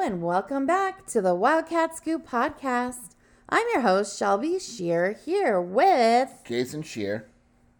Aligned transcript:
and 0.00 0.22
welcome 0.22 0.64
back 0.64 1.04
to 1.04 1.20
the 1.20 1.34
Wildcat 1.34 1.94
Scoop 1.94 2.26
podcast. 2.26 3.10
I'm 3.50 3.66
your 3.70 3.82
host, 3.82 4.18
Shelby 4.18 4.58
Scheer, 4.58 5.12
here 5.12 5.60
with. 5.60 6.40
Jason 6.46 6.82
Scheer. 6.82 7.28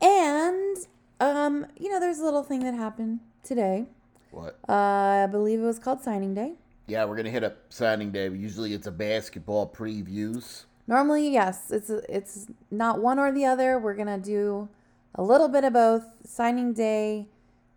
And, 0.03 0.77
um, 1.19 1.67
you 1.79 1.89
know, 1.89 1.99
there's 1.99 2.19
a 2.19 2.25
little 2.25 2.43
thing 2.43 2.61
that 2.65 2.75
happened 2.75 3.21
today. 3.43 3.87
What? 4.33 4.59
Uh, 4.69 4.75
I 5.25 5.29
believe 5.31 5.61
it 5.61 5.65
was 5.65 5.79
called 5.79 6.03
signing 6.03 6.35
day. 6.35 6.57
Yeah, 6.89 7.07
we're 7.07 7.17
gonna 7.17 7.31
hit 7.31 7.43
up 7.43 7.57
signing 7.71 8.13
day. 8.13 8.29
Usually 8.29 8.75
it's 8.75 8.87
a 8.87 8.93
basketball 8.93 9.73
previews. 9.75 10.65
Normally, 10.87 11.33
yes, 11.33 11.71
it's 11.71 11.89
it's 11.89 12.49
not 12.71 13.01
one 13.01 13.19
or 13.19 13.33
the 13.33 13.47
other. 13.47 13.79
We're 13.79 13.95
gonna 13.95 14.19
do 14.19 14.69
a 15.15 15.23
little 15.23 15.49
bit 15.49 15.65
of 15.65 15.73
both. 15.73 16.05
Signing 16.27 16.75
day 16.75 17.29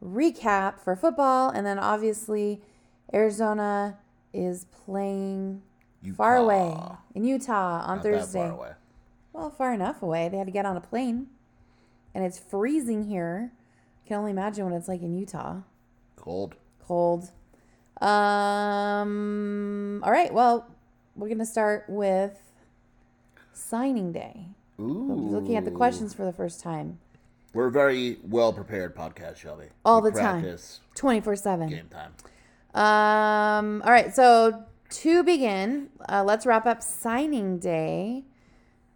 recap 0.04 0.82
for 0.82 0.98
football, 0.98 1.50
and 1.50 1.66
then 1.66 1.80
obviously 1.80 2.62
Arizona 3.14 4.00
is 4.34 4.66
playing 4.86 5.62
far 6.16 6.38
away 6.38 6.76
in 7.16 7.24
Utah 7.24 7.82
on 7.86 7.98
Not 7.98 8.04
Thursday. 8.04 8.50
far. 8.50 8.78
Well, 9.32 9.50
far 9.50 9.74
enough 9.74 10.02
away. 10.02 10.30
They 10.30 10.38
had 10.38 10.48
to 10.48 10.52
get 10.52 10.66
on 10.66 10.78
a 10.78 10.82
plane, 10.82 11.28
and 12.14 12.24
it's 12.24 12.38
freezing 12.40 13.08
here. 13.08 13.52
Can 14.06 14.18
only 14.18 14.32
imagine 14.32 14.66
what 14.70 14.76
it's 14.76 14.88
like 14.88 15.02
in 15.02 15.18
Utah. 15.18 15.62
Cold. 16.18 16.56
Cold. 16.86 17.32
Um. 18.02 20.02
All 20.04 20.12
right. 20.12 20.34
Well, 20.34 20.68
we're 21.16 21.30
gonna 21.30 21.46
start 21.46 21.86
with 21.88 22.38
signing 23.54 24.12
day. 24.12 24.48
Ooh. 24.80 25.30
Looking 25.32 25.56
at 25.56 25.66
the 25.66 25.72
questions 25.72 26.14
for 26.14 26.26
the 26.26 26.34
first 26.34 26.62
time, 26.62 27.00
We're 27.54 27.68
a 27.68 27.72
very 27.72 28.18
well 28.24 28.52
prepared 28.52 28.96
podcast, 28.96 29.38
Shelby. 29.38 29.66
All 29.86 30.02
We 30.02 30.12
the 30.12 30.20
time. 30.20 30.58
twenty 30.96 31.22
four 31.22 31.36
seven. 31.36 31.70
Game 31.70 31.88
time. 31.90 32.14
Um. 32.74 33.82
All 33.86 33.92
right. 33.92 34.14
So 34.14 34.64
to 34.90 35.24
begin, 35.24 35.90
uh, 36.10 36.24
let's 36.24 36.46
wrap 36.46 36.66
up 36.66 36.82
signing 36.82 37.60
day. 37.60 38.24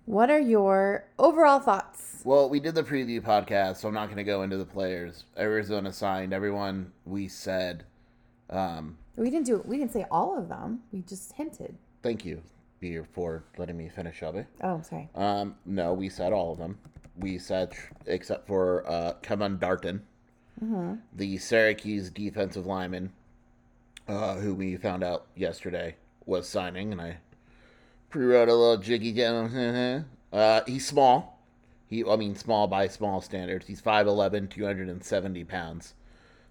What 0.05 0.29
are 0.29 0.39
your 0.39 1.05
overall 1.19 1.59
thoughts? 1.59 2.21
Well, 2.23 2.49
we 2.49 2.59
did 2.59 2.75
the 2.75 2.83
preview 2.83 3.21
podcast, 3.21 3.77
so 3.77 3.87
I'm 3.87 3.93
not 3.93 4.05
going 4.05 4.17
to 4.17 4.23
go 4.23 4.41
into 4.41 4.57
the 4.57 4.65
players. 4.65 5.25
Arizona 5.37 5.91
signed 5.93 6.33
everyone 6.33 6.91
we 7.05 7.27
said. 7.27 7.83
Um, 8.49 8.97
We 9.17 9.29
didn't 9.29 9.45
do. 9.47 9.61
We 9.65 9.77
didn't 9.77 9.91
say 9.91 10.05
all 10.09 10.37
of 10.37 10.47
them. 10.49 10.81
We 10.91 11.01
just 11.01 11.33
hinted. 11.33 11.75
thank 12.03 12.23
you, 12.25 12.41
Beer, 12.79 13.05
for 13.11 13.43
letting 13.57 13.77
me 13.77 13.89
finish, 13.89 14.17
Shelby. 14.17 14.45
Oh, 14.63 14.81
sorry. 14.81 15.09
Um, 15.15 15.55
no, 15.65 15.93
we 15.93 16.07
said 16.09 16.31
all 16.33 16.53
of 16.53 16.57
them. 16.57 16.77
We 17.17 17.37
said, 17.37 17.73
except 18.05 18.47
for 18.47 18.87
uh, 18.89 19.13
Kevin 19.21 19.57
Darton, 19.57 20.03
the 21.13 21.37
Syracuse 21.37 22.09
defensive 22.09 22.65
lineman, 22.65 23.11
uh, 24.07 24.35
who 24.35 24.53
we 24.53 24.77
found 24.77 25.03
out 25.03 25.27
yesterday 25.35 25.95
was 26.25 26.47
signing, 26.47 26.91
and 26.91 27.01
I 27.01 27.17
pre-wrote 28.09 28.49
a 28.49 28.53
little 28.53 28.77
jiggy 28.77 29.11
down. 29.11 30.05
uh, 30.33 30.61
he's 30.65 30.85
small. 30.85 31.39
He, 31.87 32.03
I 32.03 32.15
mean, 32.15 32.35
small 32.35 32.67
by 32.67 32.87
small 32.87 33.21
standards. 33.21 33.67
He's 33.67 33.81
5'11", 33.81 34.49
270 34.49 35.43
pounds. 35.45 35.93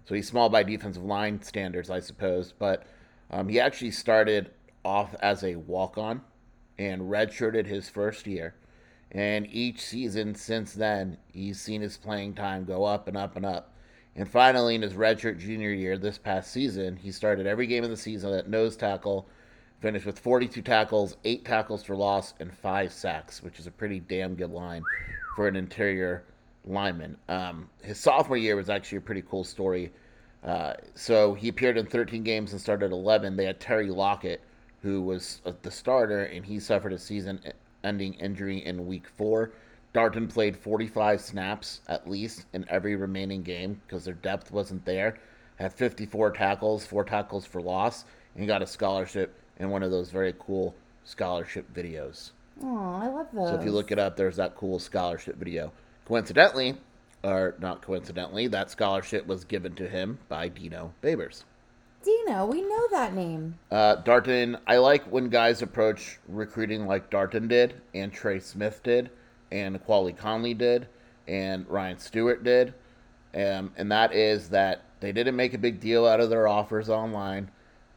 So 0.05 0.15
he's 0.15 0.27
small 0.27 0.49
by 0.49 0.63
defensive 0.63 1.03
line 1.03 1.41
standards, 1.41 1.89
I 1.89 1.99
suppose. 1.99 2.53
But 2.57 2.83
um, 3.29 3.49
he 3.49 3.59
actually 3.59 3.91
started 3.91 4.51
off 4.83 5.13
as 5.21 5.43
a 5.43 5.55
walk-on 5.55 6.21
and 6.77 7.03
redshirted 7.03 7.65
his 7.65 7.89
first 7.89 8.25
year. 8.25 8.55
And 9.11 9.47
each 9.51 9.81
season 9.81 10.35
since 10.35 10.73
then, 10.73 11.17
he's 11.31 11.59
seen 11.61 11.81
his 11.81 11.97
playing 11.97 12.35
time 12.35 12.65
go 12.65 12.83
up 12.83 13.07
and 13.07 13.17
up 13.17 13.35
and 13.35 13.45
up. 13.45 13.73
And 14.17 14.27
finally, 14.27 14.73
in 14.73 14.81
his 14.81 14.93
redshirt 14.93 15.37
junior 15.37 15.71
year 15.71 15.95
this 15.95 16.17
past 16.17 16.51
season, 16.51 16.95
he 16.95 17.11
started 17.11 17.45
every 17.45 17.67
game 17.67 17.83
of 17.83 17.91
the 17.91 17.97
season 17.97 18.33
at 18.33 18.49
nose 18.49 18.75
tackle, 18.75 19.27
finished 19.79 20.07
with 20.07 20.17
42 20.17 20.63
tackles, 20.63 21.17
8 21.23 21.45
tackles 21.45 21.83
for 21.83 21.95
loss, 21.95 22.33
and 22.39 22.51
5 22.51 22.91
sacks, 22.91 23.43
which 23.43 23.59
is 23.59 23.67
a 23.67 23.71
pretty 23.71 23.99
damn 23.99 24.33
good 24.33 24.49
line 24.49 24.81
for 25.35 25.47
an 25.47 25.55
interior 25.55 26.23
lineman. 26.65 27.15
Um, 27.29 27.69
his 27.83 27.99
sophomore 27.99 28.37
year 28.37 28.55
was 28.55 28.71
actually 28.71 28.97
a 28.97 29.01
pretty 29.01 29.21
cool 29.21 29.43
story. 29.43 29.91
Uh, 30.43 30.73
so 30.95 31.35
he 31.35 31.49
appeared 31.49 31.77
in 31.77 31.85
13 31.85 32.23
games 32.23 32.53
and 32.53 32.59
started 32.59 32.91
11. 32.91 33.35
They 33.35 33.45
had 33.45 33.59
Terry 33.59 33.91
Lockett, 33.91 34.41
who 34.81 35.03
was 35.03 35.41
uh, 35.45 35.51
the 35.61 35.69
starter, 35.69 36.23
and 36.23 36.43
he 36.43 36.59
suffered 36.59 36.93
a 36.93 36.97
season 36.97 37.39
ending 37.83 38.15
injury 38.15 38.65
in 38.65 38.87
week 38.87 39.07
four. 39.15 39.51
Darton 39.97 40.27
played 40.27 40.55
45 40.55 41.19
snaps 41.19 41.81
at 41.87 42.07
least 42.07 42.45
in 42.53 42.63
every 42.69 42.95
remaining 42.95 43.41
game 43.41 43.81
because 43.81 44.05
their 44.05 44.13
depth 44.13 44.51
wasn't 44.51 44.85
there. 44.85 45.17
Had 45.55 45.73
54 45.73 46.33
tackles, 46.33 46.85
four 46.85 47.03
tackles 47.03 47.47
for 47.47 47.63
loss, 47.63 48.05
and 48.35 48.45
got 48.45 48.61
a 48.61 48.67
scholarship 48.67 49.33
in 49.57 49.71
one 49.71 49.81
of 49.81 49.89
those 49.89 50.11
very 50.11 50.35
cool 50.37 50.75
scholarship 51.03 51.73
videos. 51.73 52.29
Oh, 52.61 52.99
I 53.01 53.07
love 53.07 53.25
those. 53.33 53.49
So 53.49 53.55
if 53.55 53.65
you 53.65 53.71
look 53.71 53.91
it 53.91 53.97
up, 53.97 54.15
there's 54.15 54.35
that 54.35 54.55
cool 54.55 54.77
scholarship 54.77 55.37
video. 55.37 55.71
Coincidentally, 56.05 56.77
or 57.23 57.55
not 57.57 57.81
coincidentally, 57.81 58.45
that 58.49 58.69
scholarship 58.69 59.25
was 59.25 59.45
given 59.45 59.73
to 59.77 59.89
him 59.89 60.19
by 60.29 60.47
Dino 60.47 60.93
Babers. 61.01 61.43
Dino, 62.03 62.45
we 62.45 62.61
know 62.61 62.87
that 62.91 63.15
name. 63.15 63.57
Uh, 63.71 63.95
Darton, 63.95 64.59
I 64.67 64.77
like 64.77 65.05
when 65.05 65.29
guys 65.29 65.63
approach 65.63 66.19
recruiting 66.27 66.85
like 66.85 67.09
Darton 67.09 67.47
did, 67.47 67.81
and 67.95 68.13
Trey 68.13 68.39
Smith 68.39 68.81
did, 68.83 69.09
and 69.51 69.83
Quali 69.85 70.13
Conley 70.13 70.53
did, 70.53 70.87
and 71.27 71.67
Ryan 71.69 71.97
Stewart 71.99 72.43
did. 72.43 72.73
Um, 73.35 73.71
and 73.77 73.91
that 73.91 74.13
is 74.13 74.49
that 74.49 74.83
they 74.99 75.11
didn't 75.11 75.35
make 75.35 75.53
a 75.53 75.57
big 75.57 75.79
deal 75.79 76.05
out 76.07 76.19
of 76.19 76.29
their 76.29 76.47
offers 76.47 76.89
online. 76.89 77.51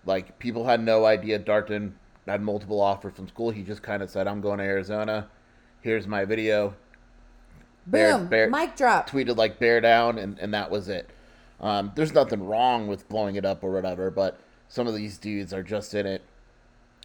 Like, 0.05 0.39
people 0.39 0.66
had 0.66 0.83
no 0.83 1.05
idea 1.06 1.39
Darton 1.39 1.94
had 2.27 2.43
multiple 2.43 2.81
offers 2.81 3.15
from 3.15 3.28
school. 3.28 3.50
He 3.50 3.62
just 3.62 3.83
kind 3.83 4.03
of 4.03 4.10
said, 4.10 4.27
I'm 4.27 4.41
going 4.41 4.59
to 4.59 4.65
Arizona. 4.65 5.28
Here's 5.81 6.06
my 6.06 6.25
video. 6.25 6.75
Bear- 7.87 8.19
Boom. 8.19 8.27
bear- 8.28 8.50
Mic 8.50 8.77
drop. 8.77 9.09
tweeted 9.10 9.37
like 9.37 9.59
bear 9.59 9.81
down 9.81 10.19
and, 10.19 10.39
and 10.39 10.53
that 10.55 10.71
was 10.71 10.89
it 10.89 11.09
um, 11.60 11.91
there's 11.94 12.12
nothing 12.12 12.44
wrong 12.47 12.87
with 12.87 13.09
blowing 13.09 13.37
it 13.37 13.44
up 13.44 13.65
or 13.65 13.72
whatever 13.72 14.10
but 14.10 14.39
some 14.69 14.87
of 14.87 14.94
these 14.94 15.16
dudes 15.19 15.53
are 15.53 15.62
just 15.62 15.94
in 15.94 16.06
it 16.06 16.22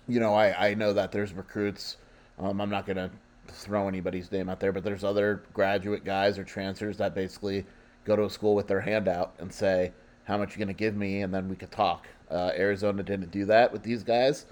you 0.08 0.20
know 0.20 0.36
i, 0.36 0.70
I 0.70 0.74
know 0.74 0.92
that 0.94 1.12
there's 1.14 1.34
recruits 1.34 1.96
um, 2.38 2.60
i'm 2.62 2.70
not 2.70 2.86
going 2.86 2.98
to 2.98 3.10
throw 3.48 3.88
anybody's 3.88 4.32
name 4.32 4.50
out 4.50 4.60
there 4.60 4.72
but 4.72 4.84
there's 4.84 5.04
other 5.04 5.44
graduate 5.54 6.04
guys 6.04 6.38
or 6.38 6.44
transfers 6.44 6.98
that 6.98 7.16
basically 7.16 7.66
go 8.04 8.16
to 8.16 8.24
a 8.24 8.30
school 8.30 8.56
with 8.56 8.68
their 8.68 8.82
hand 8.82 9.08
out 9.08 9.34
and 9.40 9.52
say 9.52 9.92
how 10.26 10.38
much 10.38 10.52
you 10.52 10.58
going 10.58 10.68
to 10.68 10.74
give 10.74 10.96
me 10.96 11.22
and 11.22 11.34
then 11.34 11.48
we 11.50 11.56
could 11.56 11.72
talk 11.72 12.08
uh, 12.32 12.52
arizona 12.56 13.04
didn't 13.04 13.32
do 13.32 13.46
that 13.46 13.72
with 13.72 13.84
these 13.84 14.04
guys 14.04 14.46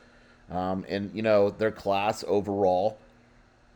um, 0.49 0.85
and 0.87 1.11
you 1.13 1.21
know 1.21 1.49
their 1.49 1.71
class 1.71 2.23
overall 2.27 2.97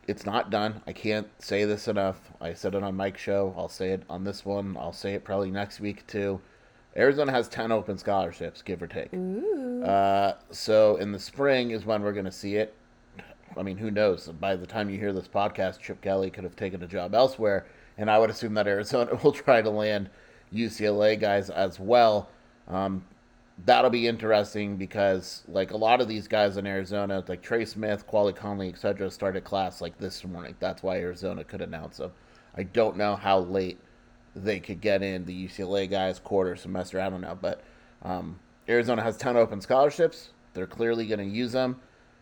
it's 0.08 0.24
not 0.24 0.50
done. 0.50 0.80
I 0.86 0.94
can't 0.94 1.28
say 1.38 1.66
this 1.66 1.86
enough. 1.86 2.32
I 2.40 2.54
said 2.54 2.74
it 2.74 2.82
on 2.82 2.96
Mike's 2.96 3.20
show. 3.20 3.54
I'll 3.56 3.68
say 3.68 3.90
it 3.90 4.02
on 4.08 4.24
this 4.24 4.44
one. 4.44 4.74
I'll 4.80 4.92
say 4.92 5.12
it 5.12 5.22
probably 5.22 5.50
next 5.50 5.80
week 5.80 6.06
too. 6.06 6.40
Arizona 6.96 7.30
has 7.30 7.46
10 7.48 7.70
open 7.70 7.98
scholarships, 7.98 8.62
give 8.62 8.82
or 8.82 8.86
take. 8.86 9.10
Uh, 9.84 10.32
so 10.50 10.96
in 10.96 11.12
the 11.12 11.18
spring 11.18 11.70
is 11.70 11.84
when 11.84 12.02
we're 12.02 12.14
going 12.14 12.24
to 12.24 12.32
see 12.32 12.56
it. 12.56 12.74
I 13.56 13.62
mean, 13.62 13.76
who 13.76 13.90
knows? 13.90 14.28
By 14.28 14.56
the 14.56 14.66
time 14.66 14.90
you 14.90 14.98
hear 14.98 15.12
this 15.12 15.28
podcast, 15.28 15.80
Chip 15.80 16.00
Kelly 16.00 16.30
could 16.30 16.44
have 16.44 16.56
taken 16.56 16.82
a 16.82 16.86
job 16.86 17.14
elsewhere, 17.14 17.66
and 17.96 18.10
I 18.10 18.18
would 18.18 18.30
assume 18.30 18.54
that 18.54 18.66
Arizona 18.66 19.14
will 19.22 19.32
try 19.32 19.62
to 19.62 19.70
land 19.70 20.10
UCLA 20.52 21.18
guys 21.18 21.50
as 21.50 21.80
well. 21.80 22.28
Um, 22.68 23.04
that'll 23.64 23.90
be 23.90 24.06
interesting 24.06 24.76
because 24.76 25.42
like 25.48 25.72
a 25.72 25.76
lot 25.76 26.00
of 26.00 26.08
these 26.08 26.28
guys 26.28 26.56
in 26.56 26.66
Arizona, 26.66 27.24
like 27.26 27.42
Trey 27.42 27.64
Smith, 27.64 28.06
Quali 28.06 28.32
Conley, 28.32 28.68
etc., 28.68 29.10
started 29.10 29.44
class 29.44 29.80
like 29.80 29.98
this 29.98 30.24
morning. 30.24 30.54
That's 30.60 30.82
why 30.82 30.98
Arizona 30.98 31.44
could 31.44 31.60
announce 31.60 31.96
them. 31.98 32.12
I 32.56 32.64
don't 32.64 32.96
know 32.96 33.16
how 33.16 33.40
late 33.40 33.78
they 34.34 34.60
could 34.60 34.80
get 34.80 35.02
in 35.02 35.24
the 35.24 35.46
UCLA 35.46 35.90
guys 35.90 36.18
quarter 36.18 36.56
semester. 36.56 37.00
I 37.00 37.10
don't 37.10 37.20
know, 37.20 37.38
but 37.40 37.62
um, 38.02 38.38
Arizona 38.68 39.02
has 39.02 39.16
ten 39.16 39.36
open 39.36 39.60
scholarships. 39.60 40.30
They're 40.54 40.66
clearly 40.66 41.06
going 41.06 41.20
to 41.20 41.36
use 41.36 41.52
them. 41.52 41.80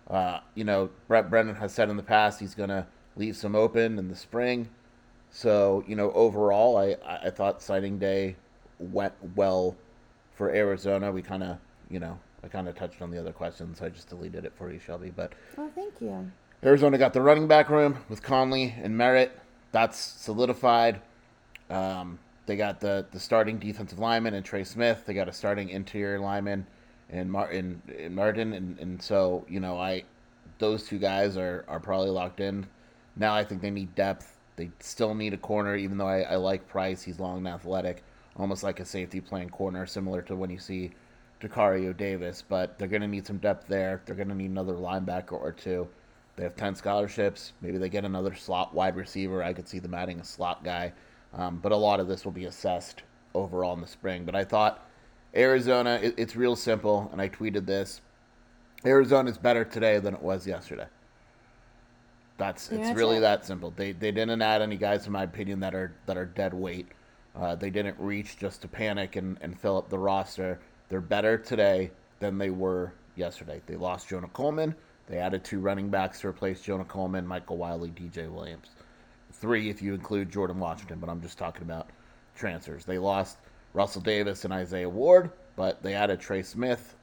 Uh, 0.08 0.40
you 0.54 0.64
know, 0.64 0.90
Brent 1.08 1.30
Brennan 1.30 1.56
has 1.56 1.72
said 1.72 1.90
in 1.90 1.96
the 1.96 2.02
past 2.02 2.40
he's 2.40 2.54
going 2.54 2.68
to 2.68 2.86
leave 3.16 3.36
some 3.36 3.54
open 3.54 3.98
in 3.98 4.08
the 4.08 4.16
spring. 4.16 4.68
So 5.30 5.84
you 5.86 5.96
know, 5.96 6.12
overall, 6.12 6.76
I 6.76 6.96
I 7.04 7.30
thought 7.30 7.60
signing 7.60 7.98
day 7.98 8.36
went 8.78 9.14
well 9.34 9.76
for 10.34 10.50
Arizona. 10.50 11.10
We 11.10 11.22
kind 11.22 11.42
of 11.42 11.58
you 11.90 11.98
know 11.98 12.18
I 12.44 12.48
kind 12.48 12.68
of 12.68 12.76
touched 12.76 13.02
on 13.02 13.10
the 13.10 13.18
other 13.18 13.32
questions. 13.32 13.82
I 13.82 13.88
just 13.88 14.08
deleted 14.08 14.44
it 14.44 14.52
for 14.56 14.72
you, 14.72 14.78
Shelby. 14.78 15.10
But 15.10 15.32
oh, 15.58 15.70
thank 15.74 15.94
you. 16.00 16.30
Arizona 16.64 16.96
got 16.96 17.12
the 17.12 17.20
running 17.20 17.48
back 17.48 17.68
room 17.68 17.98
with 18.08 18.22
Conley 18.22 18.74
and 18.82 18.96
Merritt. 18.96 19.38
That's 19.72 19.98
solidified. 19.98 21.00
Um, 21.68 22.18
they 22.46 22.56
got 22.56 22.80
the, 22.80 23.04
the 23.10 23.20
starting 23.20 23.58
defensive 23.58 23.98
lineman 23.98 24.34
and 24.34 24.44
Trey 24.44 24.64
Smith. 24.64 25.04
They 25.04 25.14
got 25.14 25.28
a 25.28 25.32
starting 25.32 25.68
interior 25.68 26.18
lineman 26.18 26.66
and 27.10 27.30
Martin 27.30 27.82
and 27.98 28.14
Martin 28.14 28.52
and, 28.52 28.78
and 28.78 29.00
so, 29.02 29.44
you 29.48 29.60
know, 29.60 29.78
I 29.78 30.04
those 30.58 30.86
two 30.86 30.98
guys 30.98 31.36
are, 31.36 31.64
are 31.68 31.80
probably 31.80 32.10
locked 32.10 32.40
in. 32.40 32.66
Now 33.16 33.34
I 33.34 33.44
think 33.44 33.62
they 33.62 33.70
need 33.70 33.94
depth. 33.94 34.36
They 34.56 34.70
still 34.80 35.14
need 35.14 35.34
a 35.34 35.38
corner, 35.38 35.76
even 35.76 35.98
though 35.98 36.08
I, 36.08 36.20
I 36.22 36.36
like 36.36 36.66
Price. 36.68 37.02
He's 37.02 37.20
long 37.20 37.38
and 37.38 37.48
athletic, 37.48 38.02
almost 38.36 38.62
like 38.62 38.80
a 38.80 38.84
safety 38.84 39.20
playing 39.20 39.50
corner, 39.50 39.86
similar 39.86 40.22
to 40.22 40.34
when 40.34 40.50
you 40.50 40.58
see 40.58 40.92
Tacario 41.40 41.94
Davis, 41.94 42.42
but 42.46 42.78
they're 42.78 42.88
going 42.88 43.02
to 43.02 43.08
need 43.08 43.26
some 43.26 43.38
depth 43.38 43.66
there. 43.68 44.00
They're 44.06 44.16
going 44.16 44.28
to 44.28 44.34
need 44.34 44.50
another 44.50 44.74
linebacker 44.74 45.32
or 45.32 45.52
two. 45.52 45.86
They 46.36 46.44
have 46.44 46.56
10 46.56 46.74
scholarships. 46.74 47.52
Maybe 47.60 47.78
they 47.78 47.88
get 47.88 48.04
another 48.04 48.34
slot 48.34 48.74
wide 48.74 48.96
receiver. 48.96 49.42
I 49.42 49.52
could 49.52 49.68
see 49.68 49.78
them 49.78 49.94
adding 49.94 50.20
a 50.20 50.24
slot 50.24 50.64
guy. 50.64 50.92
Um, 51.34 51.58
but 51.58 51.72
a 51.72 51.76
lot 51.76 52.00
of 52.00 52.08
this 52.08 52.24
will 52.24 52.32
be 52.32 52.46
assessed 52.46 53.02
overall 53.34 53.74
in 53.74 53.80
the 53.80 53.86
spring. 53.86 54.24
But 54.24 54.34
I 54.34 54.44
thought 54.44 54.86
Arizona, 55.34 55.98
it, 56.02 56.14
it's 56.16 56.36
real 56.36 56.56
simple, 56.56 57.08
and 57.12 57.20
I 57.20 57.28
tweeted 57.28 57.66
this. 57.66 58.00
Arizona 58.84 59.30
is 59.30 59.38
better 59.38 59.64
today 59.64 59.98
than 59.98 60.14
it 60.14 60.22
was 60.22 60.46
yesterday. 60.46 60.86
That's 62.38 62.70
it's 62.70 62.90
really 62.90 63.18
that 63.20 63.46
simple. 63.46 63.72
They 63.74 63.92
they 63.92 64.12
didn't 64.12 64.42
add 64.42 64.60
any 64.60 64.76
guys, 64.76 65.06
in 65.06 65.12
my 65.12 65.22
opinion, 65.22 65.60
that 65.60 65.74
are 65.74 65.94
that 66.04 66.18
are 66.18 66.26
dead 66.26 66.52
weight. 66.52 66.86
Uh, 67.34 67.54
they 67.54 67.70
didn't 67.70 67.96
reach 67.98 68.38
just 68.38 68.62
to 68.62 68.68
panic 68.68 69.16
and, 69.16 69.38
and 69.40 69.58
fill 69.58 69.76
up 69.76 69.88
the 69.88 69.98
roster. 69.98 70.58
They're 70.88 71.00
better 71.00 71.36
today 71.36 71.90
than 72.18 72.38
they 72.38 72.50
were 72.50 72.92
yesterday. 73.14 73.60
They 73.66 73.76
lost 73.76 74.08
Jonah 74.08 74.28
Coleman. 74.28 74.74
They 75.06 75.18
added 75.18 75.44
two 75.44 75.60
running 75.60 75.88
backs 75.88 76.20
to 76.20 76.28
replace 76.28 76.60
Jonah 76.60 76.84
Coleman, 76.84 77.26
Michael 77.26 77.56
Wiley, 77.56 77.90
DJ 77.90 78.30
Williams. 78.30 78.70
Three 79.32 79.68
if 79.68 79.82
you 79.82 79.94
include 79.94 80.30
Jordan 80.30 80.58
Washington, 80.58 80.98
but 80.98 81.10
I'm 81.10 81.20
just 81.20 81.38
talking 81.38 81.62
about 81.62 81.90
transfers. 82.34 82.84
They 82.84 82.98
lost 82.98 83.38
Russell 83.76 84.00
Davis 84.00 84.46
and 84.46 84.54
Isaiah 84.54 84.88
Ward, 84.88 85.30
but 85.54 85.82
they 85.82 85.92
added 85.92 86.18
Trey 86.18 86.42
Smith. 86.42 86.96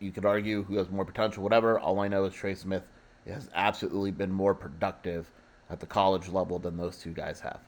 You 0.00 0.10
could 0.10 0.24
argue 0.24 0.62
who 0.62 0.78
has 0.78 0.88
more 0.88 1.04
potential, 1.04 1.42
whatever. 1.42 1.78
All 1.78 2.00
I 2.00 2.08
know 2.08 2.24
is 2.24 2.32
Trey 2.32 2.54
Smith 2.54 2.82
has 3.28 3.50
absolutely 3.54 4.10
been 4.10 4.32
more 4.32 4.54
productive 4.54 5.30
at 5.68 5.80
the 5.80 5.86
college 5.86 6.30
level 6.30 6.58
than 6.58 6.78
those 6.78 6.96
two 6.96 7.12
guys 7.12 7.40
have. 7.40 7.60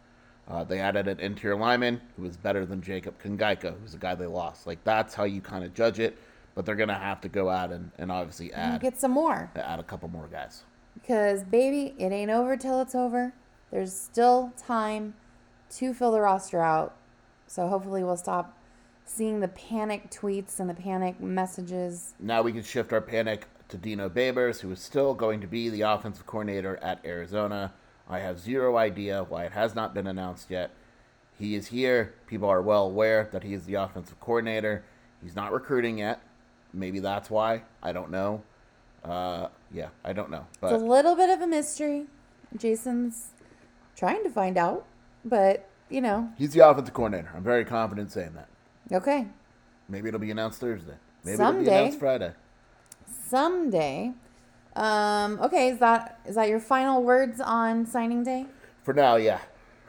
Uh, 0.48 0.64
they 0.64 0.80
added 0.80 1.06
an 1.06 1.20
interior 1.20 1.58
lineman 1.58 2.00
who 2.16 2.22
was 2.22 2.38
better 2.38 2.64
than 2.64 2.80
Jacob 2.80 3.20
Kongaika, 3.22 3.78
who's 3.78 3.92
a 3.92 3.98
guy 3.98 4.14
they 4.14 4.24
lost. 4.24 4.66
Like 4.66 4.82
that's 4.84 5.14
how 5.14 5.24
you 5.24 5.42
kind 5.42 5.62
of 5.62 5.74
judge 5.74 6.00
it. 6.00 6.16
But 6.54 6.64
they're 6.64 6.76
gonna 6.76 6.98
have 6.98 7.20
to 7.20 7.28
go 7.28 7.50
out 7.50 7.72
and, 7.72 7.90
and 7.98 8.10
obviously 8.10 8.54
add 8.54 8.80
get 8.80 8.98
some 8.98 9.10
more. 9.10 9.50
Add 9.54 9.80
a 9.80 9.82
couple 9.82 10.08
more 10.08 10.28
guys. 10.28 10.62
Because 10.94 11.44
baby, 11.44 11.94
it 11.98 12.10
ain't 12.10 12.30
over 12.30 12.56
till 12.56 12.80
it's 12.80 12.94
over. 12.94 13.34
There's 13.70 13.92
still 13.94 14.54
time 14.56 15.12
to 15.72 15.92
fill 15.92 16.12
the 16.12 16.20
roster 16.20 16.62
out. 16.62 16.96
So 17.46 17.68
hopefully 17.68 18.04
we'll 18.04 18.16
stop 18.16 18.56
seeing 19.04 19.40
the 19.40 19.48
panic 19.48 20.10
tweets 20.10 20.58
and 20.58 20.68
the 20.68 20.74
panic 20.74 21.20
messages. 21.20 22.14
Now 22.18 22.42
we 22.42 22.52
can 22.52 22.62
shift 22.62 22.92
our 22.92 23.00
panic 23.00 23.46
to 23.68 23.76
Dino 23.76 24.08
Babers, 24.08 24.60
who 24.60 24.70
is 24.70 24.80
still 24.80 25.14
going 25.14 25.40
to 25.40 25.46
be 25.46 25.68
the 25.68 25.82
offensive 25.82 26.26
coordinator 26.26 26.76
at 26.82 27.04
Arizona. 27.04 27.72
I 28.08 28.20
have 28.20 28.38
zero 28.38 28.76
idea 28.76 29.24
why 29.24 29.44
it 29.44 29.52
has 29.52 29.74
not 29.74 29.94
been 29.94 30.06
announced 30.06 30.50
yet. 30.50 30.70
He 31.38 31.54
is 31.54 31.68
here. 31.68 32.14
People 32.26 32.48
are 32.48 32.62
well 32.62 32.86
aware 32.86 33.28
that 33.32 33.42
he 33.42 33.54
is 33.54 33.64
the 33.64 33.74
offensive 33.74 34.20
coordinator. 34.20 34.84
He's 35.22 35.36
not 35.36 35.52
recruiting 35.52 35.98
yet. 35.98 36.20
Maybe 36.72 37.00
that's 37.00 37.30
why. 37.30 37.62
I 37.82 37.92
don't 37.92 38.10
know. 38.10 38.42
Uh, 39.04 39.48
yeah, 39.72 39.88
I 40.04 40.12
don't 40.12 40.30
know. 40.30 40.46
But 40.60 40.72
it's 40.72 40.82
a 40.82 40.86
little 40.86 41.14
bit 41.14 41.30
of 41.30 41.40
a 41.40 41.46
mystery. 41.46 42.06
Jason's 42.56 43.28
trying 43.96 44.22
to 44.24 44.30
find 44.30 44.56
out, 44.56 44.86
but 45.24 45.68
you 45.88 46.00
know. 46.00 46.30
He's 46.36 46.52
the 46.52 46.68
offensive 46.68 46.94
coordinator. 46.94 47.30
I'm 47.34 47.42
very 47.42 47.64
confident 47.64 48.12
saying 48.12 48.34
that. 48.34 48.48
Okay. 48.92 49.26
Maybe 49.88 50.08
it'll 50.08 50.20
be 50.20 50.30
announced 50.30 50.60
Thursday. 50.60 50.94
Maybe 51.24 51.36
Someday. 51.36 51.60
it'll 51.60 51.72
be 51.72 51.76
announced 51.78 51.98
Friday. 51.98 52.32
Someday. 53.28 54.12
Um, 54.74 55.40
okay, 55.40 55.68
is 55.68 55.78
that 55.78 56.20
is 56.26 56.34
that 56.34 56.48
your 56.48 56.60
final 56.60 57.02
words 57.02 57.40
on 57.40 57.86
signing 57.86 58.22
day? 58.22 58.46
For 58.82 58.92
now, 58.92 59.16
yeah. 59.16 59.40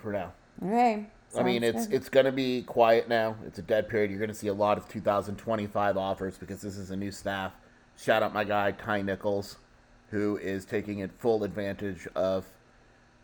For 0.02 0.12
now. 0.12 0.34
Okay. 0.64 1.08
I 1.38 1.44
mean, 1.44 1.64
it's 1.64 1.88
good. 1.88 1.96
it's 1.96 2.10
going 2.10 2.26
to 2.26 2.32
be 2.32 2.64
quiet 2.64 3.10
now. 3.10 3.36
It's 3.46 3.60
a 3.60 3.62
dead 3.62 3.90
period. 3.90 4.10
You're 4.10 4.20
going 4.20 4.30
to 4.30 4.36
see 4.36 4.48
a 4.48 4.54
lot 4.54 4.78
of 4.78 4.88
2025 4.88 5.98
offers 5.98 6.38
because 6.38 6.62
this 6.62 6.78
is 6.78 6.90
a 6.90 6.96
new 6.96 7.12
staff. 7.12 7.54
Shout 7.98 8.24
out 8.24 8.34
my 8.34 8.44
guy 8.44 8.72
Ty 8.72 9.02
Nichols, 9.02 9.58
who 10.10 10.38
is 10.38 10.66
taking 10.66 11.08
full 11.20 11.44
advantage 11.44 12.08
of 12.16 12.46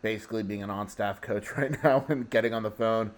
basically 0.04 0.42
being 0.42 0.62
an 0.62 0.68
on-staff 0.68 1.22
coach 1.22 1.50
right 1.56 1.82
now 1.82 2.04
and 2.10 2.28
getting 2.28 2.52
on 2.52 2.62
the 2.62 2.70
phone 2.70 3.10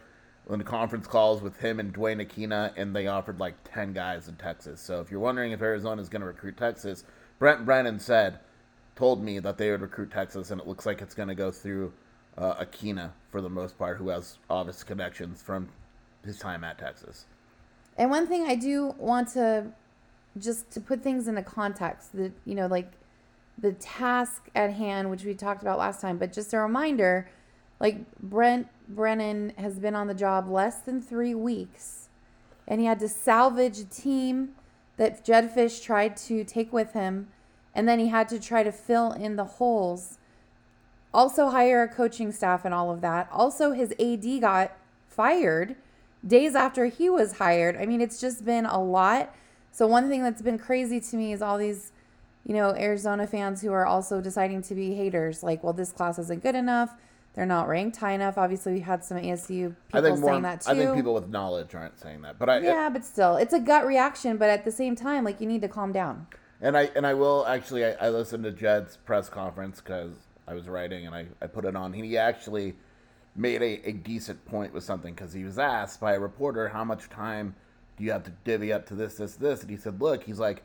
in 0.49 0.59
the 0.59 0.65
conference 0.65 1.09
calls 1.09 1.43
with 1.43 1.59
him 1.59 1.81
and 1.81 1.93
Duane 1.93 2.19
Akina, 2.19 2.73
and 2.77 2.95
they 2.95 3.09
offered 3.09 3.41
like 3.41 3.57
10 3.65 3.93
guys 3.93 4.29
in 4.29 4.37
Texas. 4.37 4.81
So 4.81 5.01
if 5.01 5.11
you're 5.11 5.19
wondering 5.19 5.51
if 5.51 5.61
Arizona 5.61 6.01
is 6.01 6.09
going 6.09 6.21
to 6.21 6.27
recruit 6.29 6.57
Texas, 6.57 7.03
Brent 7.41 7.67
Brennan 7.67 7.99
said, 7.99 8.39
told 8.95 9.21
me 9.21 9.41
that 9.41 9.59
they 9.59 9.73
would 9.73 9.81
recruit 9.81 10.13
Texas, 10.13 10.53
and 10.53 10.61
it 10.61 10.69
looks 10.69 10.87
like 10.87 11.03
it's 11.03 11.13
going 11.13 11.29
to 11.29 11.35
go 11.35 11.51
through 11.51 11.93
uh, 12.39 12.65
Akina 12.65 13.11
for 13.33 13.41
the 13.41 13.51
most 13.51 13.77
part, 13.77 13.99
who 13.99 14.11
has 14.11 14.39
obvious 14.49 14.85
connections 14.85 15.43
from 15.43 15.69
his 16.25 16.39
time 16.39 16.63
at 16.63 16.79
Texas. 16.79 17.27
And 17.99 18.11
one 18.11 18.29
thing 18.29 18.47
I 18.47 18.55
do 18.55 18.95
want 18.97 19.31
to 19.31 19.73
just 20.39 20.71
to 20.71 20.81
put 20.81 21.03
things 21.03 21.27
into 21.27 21.43
context, 21.43 22.15
that 22.15 22.31
you 22.45 22.55
know, 22.55 22.69
like 22.69 22.93
the 23.59 23.73
task 23.73 24.49
at 24.55 24.73
hand, 24.73 25.11
which 25.11 25.25
we 25.25 25.35
talked 25.35 25.63
about 25.63 25.79
last 25.79 26.01
time, 26.01 26.19
but 26.19 26.33
just 26.33 26.53
a 26.53 26.59
reminder, 26.59 27.29
like 27.81 27.99
Brent 28.21 28.69
Brennan 28.89 29.53
has 29.57 29.79
been 29.79 29.95
on 29.95 30.07
the 30.07 30.15
job 30.15 30.49
less 30.49 30.81
than 30.81 31.01
three 31.01 31.35
weeks, 31.35 32.09
and 32.69 32.81
he 32.81 32.87
had 32.87 33.01
to 33.01 33.09
salvage 33.09 33.79
a 33.79 33.85
team 33.85 34.51
that 34.97 35.25
Jedd 35.25 35.55
Fisch 35.55 35.83
tried 35.83 36.17
to 36.19 36.45
take 36.45 36.73
with 36.73 36.93
him, 36.93 37.29
and 37.75 37.89
then 37.89 37.99
he 37.99 38.09
had 38.09 38.29
to 38.29 38.39
try 38.39 38.63
to 38.63 38.73
fill 38.73 39.13
in 39.13 39.37
the 39.37 39.45
holes. 39.45 40.19
Also, 41.13 41.49
hire 41.49 41.83
a 41.83 41.89
coaching 41.89 42.33
staff 42.33 42.65
and 42.65 42.75
all 42.75 42.91
of 42.91 43.01
that. 43.01 43.29
Also, 43.33 43.73
his 43.73 43.93
AD 43.99 44.41
got 44.41 44.77
fired 45.09 45.77
days 46.27 46.55
after 46.55 46.87
he 46.87 47.09
was 47.09 47.39
hired. 47.39 47.77
I 47.77 47.87
mean, 47.87 48.01
it's 48.01 48.21
just 48.21 48.45
been 48.45 48.67
a 48.67 48.83
lot. 48.83 49.35
So, 49.73 49.87
one 49.87 50.09
thing 50.09 50.23
that's 50.23 50.43
been 50.43 50.59
crazy 50.59 51.01
to 51.01 51.17
me 51.17 51.33
is 51.33 51.43
all 51.43 51.59
these, 51.59 51.93
you 52.47 52.55
know, 52.55 52.73
Arizona 52.77 53.27
fans 53.27 53.61
who 53.61 53.73
are 53.73 53.85
also 53.85 54.21
deciding 54.21 54.63
to 54.63 54.75
be 54.75 54.95
haters. 54.95 55.43
Like, 55.43 55.65
well, 55.65 55.73
this 55.73 55.91
class 55.91 56.17
isn't 56.21 56.45
good 56.45 56.55
enough. 56.55 56.95
They're 57.35 57.45
not 57.45 57.69
ranked 57.69 57.97
high 57.97 58.13
enough. 58.13 58.39
Obviously, 58.39 58.73
we 58.73 58.81
had 58.81 59.05
some 59.05 59.19
ASU 59.19 59.75
people 59.89 60.17
more, 60.17 60.31
saying 60.31 60.43
that 60.43 60.61
too. 60.61 60.71
I 60.71 60.75
think 60.77 60.95
people 60.95 61.13
with 61.13 61.29
knowledge 61.29 61.75
aren't 61.75 61.99
saying 61.99 62.23
that, 62.23 62.39
but 62.39 62.49
I 62.49 62.61
yeah, 62.61 62.87
it, 62.87 62.93
but 62.93 63.05
still, 63.05 63.37
it's 63.37 63.53
a 63.53 63.59
gut 63.59 63.85
reaction. 63.85 64.37
But 64.37 64.49
at 64.49 64.65
the 64.65 64.71
same 64.71 64.95
time, 64.95 65.25
like 65.25 65.41
you 65.41 65.47
need 65.47 65.61
to 65.63 65.69
calm 65.69 65.93
down. 65.93 66.29
And 66.63 66.79
I 66.79 66.85
and 66.95 67.07
I 67.07 67.13
will 67.15 67.45
actually 67.47 67.85
I, 67.85 67.91
I 68.01 68.09
listened 68.09 68.45
to 68.45 68.53
Jedd's 68.53 68.97
press 68.97 69.29
conference 69.29 69.83
because 69.83 70.13
I 70.49 70.55
was 70.55 70.69
writing 70.69 71.05
and 71.07 71.15
I, 71.15 71.27
I 71.43 71.47
put 71.49 71.65
it 71.65 71.77
on. 71.77 71.93
He 71.93 72.17
actually 72.17 72.75
made 73.35 73.61
a, 73.61 73.89
a 73.89 73.93
decent 73.93 74.43
point 74.47 74.73
with 74.73 74.85
something 74.85 75.13
because 75.13 75.33
he 75.33 75.45
was 75.45 75.59
asked 75.59 76.01
by 76.01 76.15
a 76.15 76.21
reporter 76.21 76.69
how 76.69 76.85
much 76.85 77.11
time 77.11 77.55
do 77.99 78.05
you 78.05 78.13
have 78.13 78.23
to 78.25 78.33
divvy 78.45 78.73
up 78.73 78.87
to 78.87 78.95
this 78.95 79.17
this 79.17 79.35
this, 79.35 79.63
and 79.63 79.71
he 79.71 79.77
said, 79.77 80.01
look, 80.01 80.23
he's 80.23 80.39
like, 80.39 80.63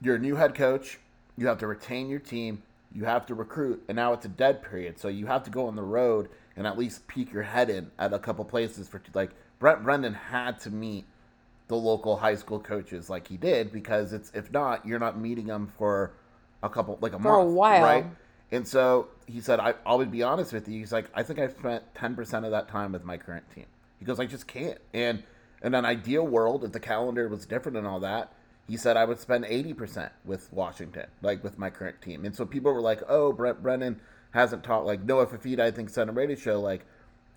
you're 0.00 0.16
a 0.16 0.18
new 0.18 0.36
head 0.36 0.54
coach, 0.54 0.98
you 1.36 1.46
have 1.46 1.58
to 1.58 1.66
retain 1.66 2.08
your 2.08 2.20
team 2.20 2.62
you 2.92 3.04
have 3.04 3.26
to 3.26 3.34
recruit, 3.34 3.82
and 3.88 3.96
now 3.96 4.12
it's 4.12 4.26
a 4.26 4.28
dead 4.28 4.62
period. 4.62 4.98
So 4.98 5.08
you 5.08 5.26
have 5.26 5.44
to 5.44 5.50
go 5.50 5.66
on 5.66 5.76
the 5.76 5.82
road 5.82 6.28
and 6.56 6.66
at 6.66 6.76
least 6.76 7.06
peek 7.06 7.32
your 7.32 7.44
head 7.44 7.70
in 7.70 7.90
at 7.98 8.12
a 8.12 8.18
couple 8.18 8.44
places 8.44 8.88
for 8.88 9.00
like 9.14 9.30
Brent 9.58 9.84
Brennan 9.84 10.14
had 10.14 10.58
to 10.60 10.70
meet 10.70 11.04
the 11.68 11.76
local 11.76 12.16
high 12.16 12.34
school 12.34 12.58
coaches 12.58 13.08
like 13.08 13.28
he 13.28 13.36
did 13.36 13.72
because 13.72 14.12
it's 14.12 14.32
if 14.34 14.50
not 14.50 14.84
you're 14.84 14.98
not 14.98 15.18
meeting 15.18 15.46
them 15.46 15.68
for 15.78 16.12
a 16.62 16.68
couple 16.68 16.98
like 17.00 17.12
a 17.12 17.18
for 17.18 17.36
month, 17.36 17.48
a 17.48 17.52
while, 17.52 17.82
right? 17.82 18.06
And 18.50 18.66
so 18.66 19.08
he 19.26 19.40
said, 19.40 19.60
I, 19.60 19.74
"I'll 19.86 20.04
be 20.04 20.24
honest 20.24 20.52
with 20.52 20.68
you." 20.68 20.80
He's 20.80 20.92
like, 20.92 21.06
"I 21.14 21.22
think 21.22 21.38
I've 21.38 21.52
spent 21.52 21.84
ten 21.94 22.16
percent 22.16 22.44
of 22.44 22.50
that 22.50 22.68
time 22.68 22.92
with 22.92 23.04
my 23.04 23.16
current 23.16 23.44
team." 23.54 23.66
He 24.00 24.04
goes, 24.04 24.18
"I 24.18 24.26
just 24.26 24.48
can't." 24.48 24.78
And 24.92 25.22
in 25.62 25.74
an 25.74 25.84
ideal 25.84 26.26
world, 26.26 26.64
if 26.64 26.72
the 26.72 26.80
calendar 26.80 27.28
was 27.28 27.46
different 27.46 27.78
and 27.78 27.86
all 27.86 28.00
that, 28.00 28.32
he 28.70 28.76
said 28.76 28.96
I 28.96 29.04
would 29.04 29.18
spend 29.18 29.44
80% 29.46 30.10
with 30.24 30.52
Washington, 30.52 31.06
like 31.22 31.42
with 31.42 31.58
my 31.58 31.70
current 31.70 32.00
team. 32.00 32.24
And 32.24 32.36
so 32.36 32.46
people 32.46 32.72
were 32.72 32.80
like, 32.80 33.02
oh, 33.08 33.32
Brent 33.32 33.64
Brennan 33.64 34.00
hasn't 34.30 34.62
talked, 34.62 34.86
like 34.86 35.02
Noah 35.02 35.26
Fifita, 35.26 35.58
I 35.58 35.72
think, 35.72 35.90
said 35.90 36.08
a 36.08 36.12
radio 36.12 36.36
show, 36.36 36.60
like, 36.60 36.86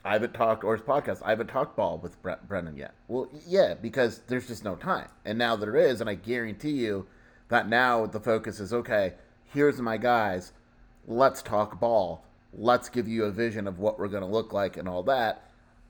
I 0.05 0.13
haven't 0.13 0.35
talked, 0.35 0.63
or 0.63 0.75
his 0.75 0.85
podcast, 0.85 1.23
I 1.25 1.31
haven't 1.31 1.47
talked 1.47 1.75
ball 1.75 1.97
with 1.97 2.21
Brent 2.21 2.47
Brennan 2.47 2.77
yet. 2.77 2.93
Well, 3.07 3.29
yeah, 3.47 3.73
because 3.73 4.19
there's 4.27 4.47
just 4.47 4.63
no 4.63 4.75
time. 4.75 5.07
And 5.25 5.39
now 5.39 5.55
there 5.55 5.75
is, 5.75 6.01
and 6.01 6.09
I 6.09 6.13
guarantee 6.13 6.73
you 6.73 7.07
that 7.49 7.67
now 7.67 8.05
the 8.05 8.19
focus 8.19 8.59
is 8.59 8.71
okay, 8.71 9.13
here's 9.45 9.81
my 9.81 9.97
guys, 9.97 10.51
let's 11.07 11.41
talk 11.41 11.79
ball. 11.79 12.25
Let's 12.55 12.89
give 12.89 13.07
you 13.07 13.23
a 13.23 13.31
vision 13.31 13.67
of 13.67 13.79
what 13.79 13.97
we're 13.97 14.07
going 14.07 14.21
to 14.21 14.29
look 14.29 14.53
like 14.53 14.77
and 14.77 14.87
all 14.87 15.01
that. 15.03 15.49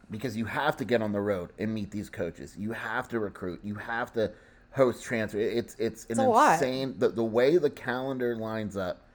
Because 0.10 0.38
you 0.38 0.46
have 0.46 0.78
to 0.78 0.86
get 0.86 1.02
on 1.02 1.12
the 1.12 1.20
road 1.20 1.52
and 1.60 1.74
meet 1.74 1.92
these 1.92 2.10
coaches. 2.10 2.56
You 2.58 2.72
have 2.72 3.10
to 3.10 3.20
recruit. 3.20 3.60
You 3.62 3.76
have 3.76 4.14
to 4.14 4.32
host 4.74 5.04
transfer. 5.04 5.40
It's 5.40 5.76
it's, 5.80 6.06
it's 6.10 6.20
an 6.20 6.30
insane 6.30 6.96
the 6.98 7.10
the 7.10 7.24
way 7.24 7.58
the 7.58 7.70
calendar 7.70 8.36
lines 8.36 8.76
up. 8.76 9.08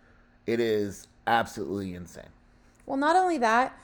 It 0.47 0.61
is 0.61 1.09
absolutely 1.27 1.95
insane. 1.95 2.25
Well, 2.87 2.97
not 2.97 3.17
only 3.17 3.38
that, 3.38 3.79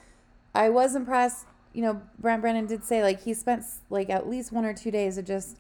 I 0.55 0.71
was 0.71 0.95
impressed. 0.95 1.47
You 1.73 1.83
know, 1.83 2.03
Brent 2.19 2.41
Brennan 2.41 2.67
did 2.67 2.85
say 2.85 3.03
like 3.03 3.23
he 3.23 3.35
spent 3.35 3.65
like 3.91 4.09
at 4.09 4.29
least 4.29 4.53
one 4.53 4.65
or 4.65 4.73
two 4.73 4.91
days 4.91 5.19
of 5.19 5.25
just 5.27 5.59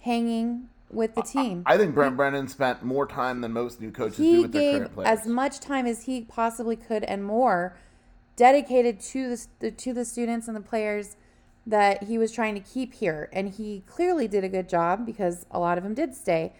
hanging 0.00 0.68
with 0.90 1.14
the 1.14 1.22
team. 1.22 1.64
I, 1.66 1.74
I 1.74 1.78
think 1.78 1.94
Brent 1.94 2.16
Brennan 2.16 2.48
spent 2.48 2.82
more 2.84 3.06
time 3.06 3.40
than 3.40 3.52
most 3.52 3.80
new 3.80 3.90
coaches 3.90 4.18
do 4.18 4.42
with 4.42 4.52
their 4.52 4.78
current 4.78 4.94
players. 4.94 5.20
as 5.20 5.26
much 5.26 5.58
time 5.60 5.86
as 5.86 6.04
he 6.04 6.22
possibly 6.22 6.76
could 6.76 7.02
and 7.04 7.24
more 7.24 7.76
dedicated 8.36 9.00
to 9.00 9.36
the 9.58 9.70
to 9.72 9.92
the 9.92 10.04
students 10.04 10.46
and 10.46 10.56
the 10.56 10.60
players 10.60 11.16
that 11.66 12.04
he 12.04 12.16
was 12.16 12.30
trying 12.30 12.54
to 12.54 12.60
keep 12.60 12.94
here. 12.94 13.28
And 13.32 13.50
he 13.50 13.82
clearly 13.86 14.28
did 14.28 14.44
a 14.44 14.48
good 14.48 14.68
job 14.68 15.04
because 15.04 15.44
a 15.50 15.58
lot 15.58 15.78
of 15.78 15.84
them 15.84 15.94
did 15.94 16.14
stay. 16.14 16.52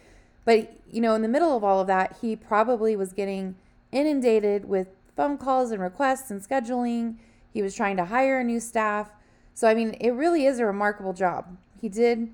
But, 0.43 0.73
you 0.89 1.01
know, 1.01 1.15
in 1.15 1.21
the 1.21 1.27
middle 1.27 1.55
of 1.55 1.63
all 1.63 1.79
of 1.79 1.87
that, 1.87 2.17
he 2.21 2.35
probably 2.35 2.95
was 2.95 3.13
getting 3.13 3.55
inundated 3.91 4.65
with 4.65 4.87
phone 5.15 5.37
calls 5.37 5.71
and 5.71 5.81
requests 5.81 6.29
and 6.29 6.41
scheduling. 6.41 7.15
He 7.53 7.61
was 7.61 7.75
trying 7.75 7.97
to 7.97 8.05
hire 8.05 8.39
a 8.39 8.43
new 8.43 8.59
staff. 8.59 9.09
So, 9.53 9.67
I 9.67 9.73
mean, 9.73 9.95
it 9.99 10.11
really 10.11 10.45
is 10.45 10.59
a 10.59 10.65
remarkable 10.65 11.13
job. 11.13 11.57
He 11.81 11.89
did, 11.89 12.29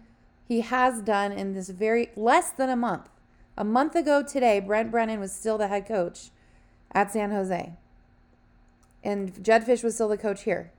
he 0.48 0.62
has 0.62 1.02
done 1.02 1.32
in 1.32 1.54
this 1.54 1.70
very 1.70 2.12
less 2.16 2.52
than 2.52 2.70
a 2.70 2.76
month. 2.76 3.10
A 3.56 3.64
month 3.64 3.96
ago 3.96 4.24
today, 4.24 4.60
Brent 4.60 4.92
Brennan 4.92 5.20
was 5.20 5.32
still 5.32 5.58
the 5.58 5.68
head 5.68 5.88
coach 5.88 6.32
at 6.92 7.12
San 7.12 7.32
Jose. 7.32 7.74
And 9.04 9.44
Jedd 9.44 9.66
Fisch 9.66 9.84
was 9.84 9.96
still 9.96 10.08
the 10.08 10.18
coach 10.18 10.44
here. 10.44 10.72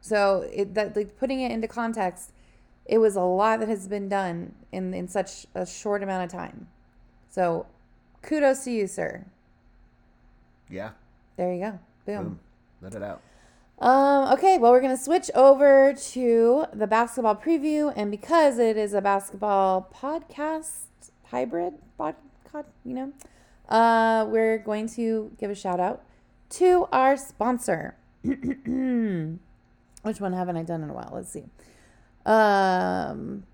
So 0.00 0.48
it 0.52 0.74
that 0.74 0.96
like 0.96 1.18
putting 1.18 1.40
it 1.40 1.52
into 1.52 1.68
context, 1.68 2.32
it 2.84 2.98
was 2.98 3.16
a 3.16 3.22
lot 3.22 3.60
that 3.60 3.68
has 3.68 3.88
been 3.88 4.08
done 4.08 4.54
in 4.72 4.94
in 4.94 5.08
such 5.08 5.46
a 5.54 5.66
short 5.66 6.02
amount 6.02 6.24
of 6.24 6.30
time. 6.30 6.68
So 7.30 7.66
kudos 8.22 8.64
to 8.64 8.70
you, 8.70 8.86
sir. 8.86 9.26
Yeah. 10.68 10.90
There 11.36 11.52
you 11.52 11.60
go. 11.60 11.78
Boom. 12.06 12.24
Boom. 12.24 12.40
Let 12.82 12.94
it 12.94 13.02
out. 13.02 13.22
Um, 13.80 14.32
okay, 14.32 14.58
well, 14.58 14.72
we're 14.72 14.80
going 14.80 14.96
to 14.96 15.02
switch 15.02 15.30
over 15.36 15.94
to 16.12 16.66
the 16.72 16.86
basketball 16.86 17.36
preview. 17.36 17.92
And 17.94 18.10
because 18.10 18.58
it 18.58 18.76
is 18.76 18.92
a 18.92 19.00
basketball 19.00 19.88
podcast 19.94 20.86
hybrid 21.30 21.74
podcast, 21.98 22.64
you 22.84 22.94
know, 22.94 23.12
uh, 23.68 24.26
we're 24.28 24.58
going 24.58 24.88
to 24.88 25.30
give 25.38 25.50
a 25.50 25.54
shout 25.54 25.78
out 25.78 26.02
to 26.50 26.88
our 26.90 27.16
sponsor. 27.16 27.96
Which 30.02 30.20
one 30.20 30.32
haven't 30.32 30.56
I 30.56 30.62
done 30.62 30.82
in 30.82 30.90
a 30.90 30.94
while? 30.94 31.10
Let's 31.12 31.30
see. 31.30 31.44
Um, 32.24 33.44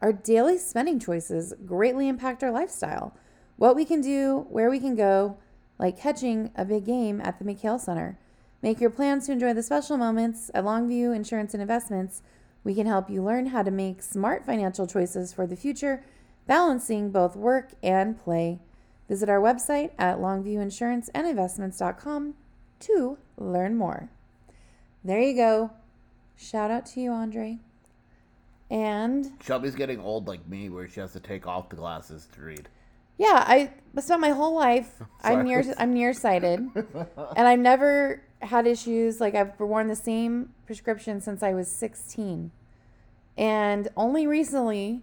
our 0.00 0.12
daily 0.12 0.58
spending 0.58 0.98
choices 0.98 1.54
greatly 1.66 2.08
impact 2.08 2.42
our 2.42 2.50
lifestyle. 2.50 3.14
What 3.56 3.76
we 3.76 3.84
can 3.84 4.00
do, 4.00 4.46
where 4.50 4.70
we 4.70 4.80
can 4.80 4.96
go, 4.96 5.36
like 5.78 5.98
catching 5.98 6.50
a 6.56 6.64
big 6.64 6.84
game 6.84 7.20
at 7.20 7.38
the 7.38 7.44
McKale 7.44 7.80
Center. 7.80 8.18
Make 8.62 8.80
your 8.80 8.90
plans 8.90 9.26
to 9.26 9.32
enjoy 9.32 9.54
the 9.54 9.62
special 9.62 9.96
moments 9.96 10.50
at 10.54 10.64
Longview 10.64 11.14
Insurance 11.14 11.52
and 11.52 11.60
Investments. 11.60 12.22
We 12.64 12.74
can 12.74 12.86
help 12.86 13.10
you 13.10 13.22
learn 13.22 13.46
how 13.46 13.64
to 13.64 13.72
make 13.72 14.02
smart 14.02 14.46
financial 14.46 14.86
choices 14.86 15.32
for 15.32 15.46
the 15.46 15.56
future, 15.56 16.04
balancing 16.46 17.10
both 17.10 17.34
work 17.34 17.72
and 17.82 18.16
play. 18.16 18.60
Visit 19.08 19.28
our 19.28 19.40
website 19.40 19.90
at 19.98 20.18
longviewinsuranceandinvestments.com 20.18 22.34
to 22.80 23.18
learn 23.36 23.76
more. 23.76 24.10
There 25.04 25.20
you 25.20 25.34
go. 25.34 25.70
Shout 26.36 26.70
out 26.70 26.86
to 26.86 27.00
you, 27.00 27.10
Andre. 27.12 27.58
And 28.70 29.32
Shelby's 29.42 29.74
getting 29.74 30.00
old 30.00 30.26
like 30.26 30.46
me, 30.48 30.68
where 30.70 30.88
she 30.88 31.00
has 31.00 31.12
to 31.12 31.20
take 31.20 31.46
off 31.46 31.68
the 31.68 31.76
glasses 31.76 32.26
to 32.34 32.40
read. 32.40 32.68
yeah, 33.18 33.44
I 33.46 33.70
spent 34.00 34.20
my 34.20 34.30
whole 34.30 34.54
life. 34.54 35.02
I'm 35.22 35.44
near. 35.44 35.62
I'm 35.78 35.92
nearsighted, 35.92 36.60
and 37.36 37.48
I've 37.48 37.58
never 37.58 38.22
had 38.40 38.66
issues. 38.66 39.20
Like 39.20 39.34
I've 39.34 39.58
worn 39.60 39.88
the 39.88 39.96
same 39.96 40.54
prescription 40.66 41.20
since 41.20 41.42
I 41.42 41.52
was 41.52 41.68
16, 41.70 42.50
and 43.36 43.88
only 43.96 44.26
recently 44.26 45.02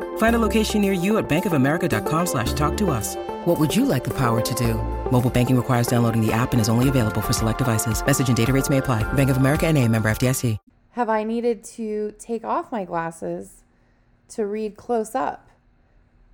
Find 0.17 0.35
a 0.35 0.39
location 0.39 0.81
near 0.81 0.93
you 0.93 1.17
at 1.17 1.27
bankofamerica.com 1.27 2.25
slash 2.25 2.53
talk 2.53 2.77
to 2.77 2.89
us. 2.89 3.15
What 3.45 3.59
would 3.59 3.75
you 3.75 3.85
like 3.85 4.03
the 4.03 4.15
power 4.17 4.41
to 4.41 4.55
do? 4.55 4.75
Mobile 5.11 5.29
banking 5.29 5.57
requires 5.57 5.87
downloading 5.87 6.25
the 6.25 6.31
app 6.31 6.53
and 6.53 6.61
is 6.61 6.69
only 6.69 6.89
available 6.89 7.21
for 7.21 7.33
select 7.33 7.57
devices. 7.57 8.05
Message 8.05 8.29
and 8.29 8.37
data 8.37 8.53
rates 8.53 8.69
may 8.69 8.77
apply. 8.77 9.03
Bank 9.13 9.29
of 9.29 9.37
America 9.37 9.67
and 9.67 9.77
a 9.77 9.87
member 9.87 10.09
FDIC. 10.09 10.57
have 10.91 11.09
I 11.09 11.23
needed 11.23 11.63
to 11.63 12.13
take 12.19 12.43
off 12.43 12.71
my 12.71 12.83
glasses 12.83 13.63
to 14.29 14.45
read 14.45 14.75
close 14.77 15.15
up, 15.15 15.49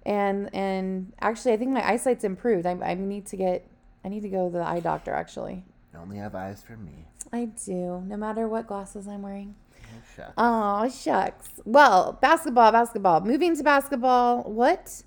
and 0.05 0.53
and 0.53 1.13
actually 1.19 1.53
I 1.53 1.57
think 1.57 1.71
my 1.71 1.87
eyesight's 1.87 2.23
improved. 2.23 2.65
I, 2.65 2.71
I 2.71 2.93
need 2.95 3.25
to 3.27 3.37
get 3.37 3.67
I 4.03 4.09
need 4.09 4.21
to 4.21 4.29
go 4.29 4.49
to 4.49 4.57
the 4.57 4.63
eye 4.63 4.79
doctor. 4.79 5.13
Actually, 5.13 5.63
You 5.97 6.03
only 6.03 6.17
have 6.17 6.35
eyes 6.35 6.61
for 6.61 6.77
me. 6.77 7.07
I 7.33 7.45
do. 7.65 8.03
No 8.05 8.17
matter 8.17 8.47
what 8.47 8.67
glasses 8.67 9.07
I'm 9.07 9.23
wearing. 9.23 9.55
Oh, 9.73 10.01
shucks. 10.15 10.33
Oh, 10.37 10.89
shucks. 10.89 11.49
Well, 11.65 12.19
basketball, 12.21 12.71
basketball. 12.71 13.21
Moving 13.21 13.57
to 13.57 13.63
basketball, 13.63 14.43
what 14.43 15.01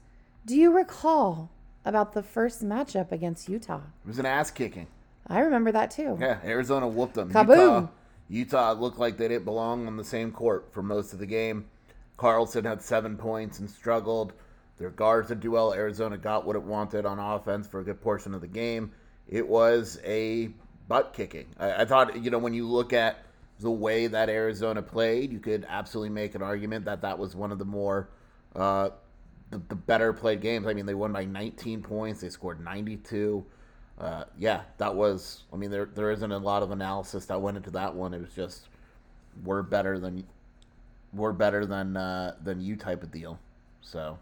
do 0.46 0.56
you 0.56 0.72
recall 0.72 1.48
about 1.84 2.12
the 2.12 2.24
first 2.24 2.64
matchup 2.64 3.12
against 3.12 3.48
Utah? 3.48 3.82
It 4.04 4.08
was 4.08 4.18
an 4.18 4.26
ass 4.26 4.50
kicking. 4.50 4.88
I 5.28 5.38
remember 5.40 5.70
that 5.70 5.92
too. 5.92 6.18
Yeah, 6.20 6.38
Arizona 6.44 6.88
whooped 6.88 7.14
them. 7.14 7.30
Kaboom. 7.30 7.88
Utah, 8.28 8.72
Utah 8.72 8.72
looked 8.72 8.98
like 8.98 9.16
they 9.16 9.28
didn't 9.28 9.44
belong 9.44 9.86
on 9.86 9.96
the 9.96 10.02
same 10.02 10.32
court 10.32 10.72
for 10.72 10.82
most 10.82 11.12
of 11.12 11.20
the 11.20 11.26
game. 11.26 11.66
Carlson 12.16 12.64
had 12.64 12.82
seven 12.82 13.16
points 13.16 13.60
and 13.60 13.70
struggled. 13.70 14.32
Their 14.78 14.90
guards 14.90 15.28
did 15.28 15.46
well. 15.46 15.72
Arizona 15.72 16.18
got 16.18 16.44
what 16.44 16.56
it 16.56 16.62
wanted 16.62 17.06
on 17.06 17.20
offense 17.20 17.68
for 17.68 17.78
a 17.78 17.84
good 17.84 18.00
portion 18.00 18.34
of 18.34 18.40
the 18.40 18.48
game. 18.48 18.90
It 19.28 19.46
was 19.46 20.00
a 20.04 20.50
butt 20.90 21.14
kicking. 21.14 21.46
I, 21.56 21.82
I 21.82 21.84
thought, 21.84 22.20
you 22.20 22.30
know, 22.30 22.38
when 22.38 22.52
you 22.52 22.66
look 22.66 22.92
at 22.92 23.24
the 23.60 23.70
way 23.70 24.08
that 24.08 24.28
Arizona 24.28 24.82
played, 24.82 25.32
you 25.32 25.38
could 25.38 25.64
absolutely 25.68 26.10
make 26.10 26.34
an 26.34 26.42
argument 26.42 26.84
that 26.86 27.02
that 27.02 27.16
was 27.16 27.36
one 27.36 27.52
of 27.52 27.60
the 27.60 27.64
more 27.64 28.10
uh, 28.56 28.90
the, 29.50 29.62
the 29.68 29.76
better 29.76 30.12
played 30.12 30.40
games. 30.40 30.66
I 30.66 30.74
mean, 30.74 30.86
they 30.86 30.94
won 30.94 31.12
by 31.12 31.24
19 31.24 31.82
points. 31.82 32.20
They 32.20 32.28
scored 32.28 32.62
92. 32.62 33.46
Uh, 34.00 34.24
yeah, 34.36 34.62
that 34.78 34.96
was. 34.96 35.44
I 35.52 35.56
mean, 35.56 35.70
there 35.70 35.84
there 35.84 36.10
isn't 36.10 36.32
a 36.32 36.38
lot 36.38 36.62
of 36.64 36.72
analysis 36.72 37.26
that 37.26 37.40
went 37.40 37.56
into 37.56 37.70
that 37.70 37.94
one. 37.94 38.12
It 38.12 38.20
was 38.20 38.32
just 38.34 38.66
we're 39.44 39.62
better 39.62 39.98
than 39.98 40.24
we're 41.12 41.32
better 41.32 41.66
than 41.66 41.96
uh, 41.96 42.34
than 42.42 42.60
you 42.60 42.74
type 42.76 43.02
of 43.02 43.12
deal. 43.12 43.38
So 43.82 44.18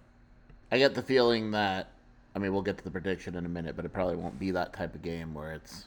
I 0.71 0.79
get 0.79 0.95
the 0.95 1.03
feeling 1.03 1.53
that. 1.53 1.93
I 2.35 2.41
mean, 2.41 2.53
we'll 2.53 2.63
get 2.63 2.77
to 2.79 2.85
the 2.85 2.91
prediction 2.91 3.37
in 3.37 3.47
a 3.47 3.49
minute, 3.49 3.75
but 3.75 3.85
it 3.85 3.93
probably 3.93 4.17
won't 4.17 4.39
be 4.39 4.51
that 4.51 4.73
type 4.75 4.95
of 4.95 5.03
game 5.03 5.33
where 5.33 5.53
it's 5.53 5.87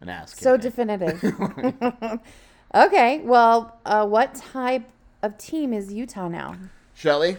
an 0.00 0.08
ass. 0.08 0.38
So 0.38 0.56
definitive. 0.56 1.22
okay, 2.74 3.20
well, 3.20 3.78
uh, 3.84 4.06
what 4.06 4.34
type 4.34 4.88
of 5.22 5.36
team 5.38 5.72
is 5.72 5.92
Utah 5.92 6.28
now? 6.28 6.56
Shelly, 6.94 7.38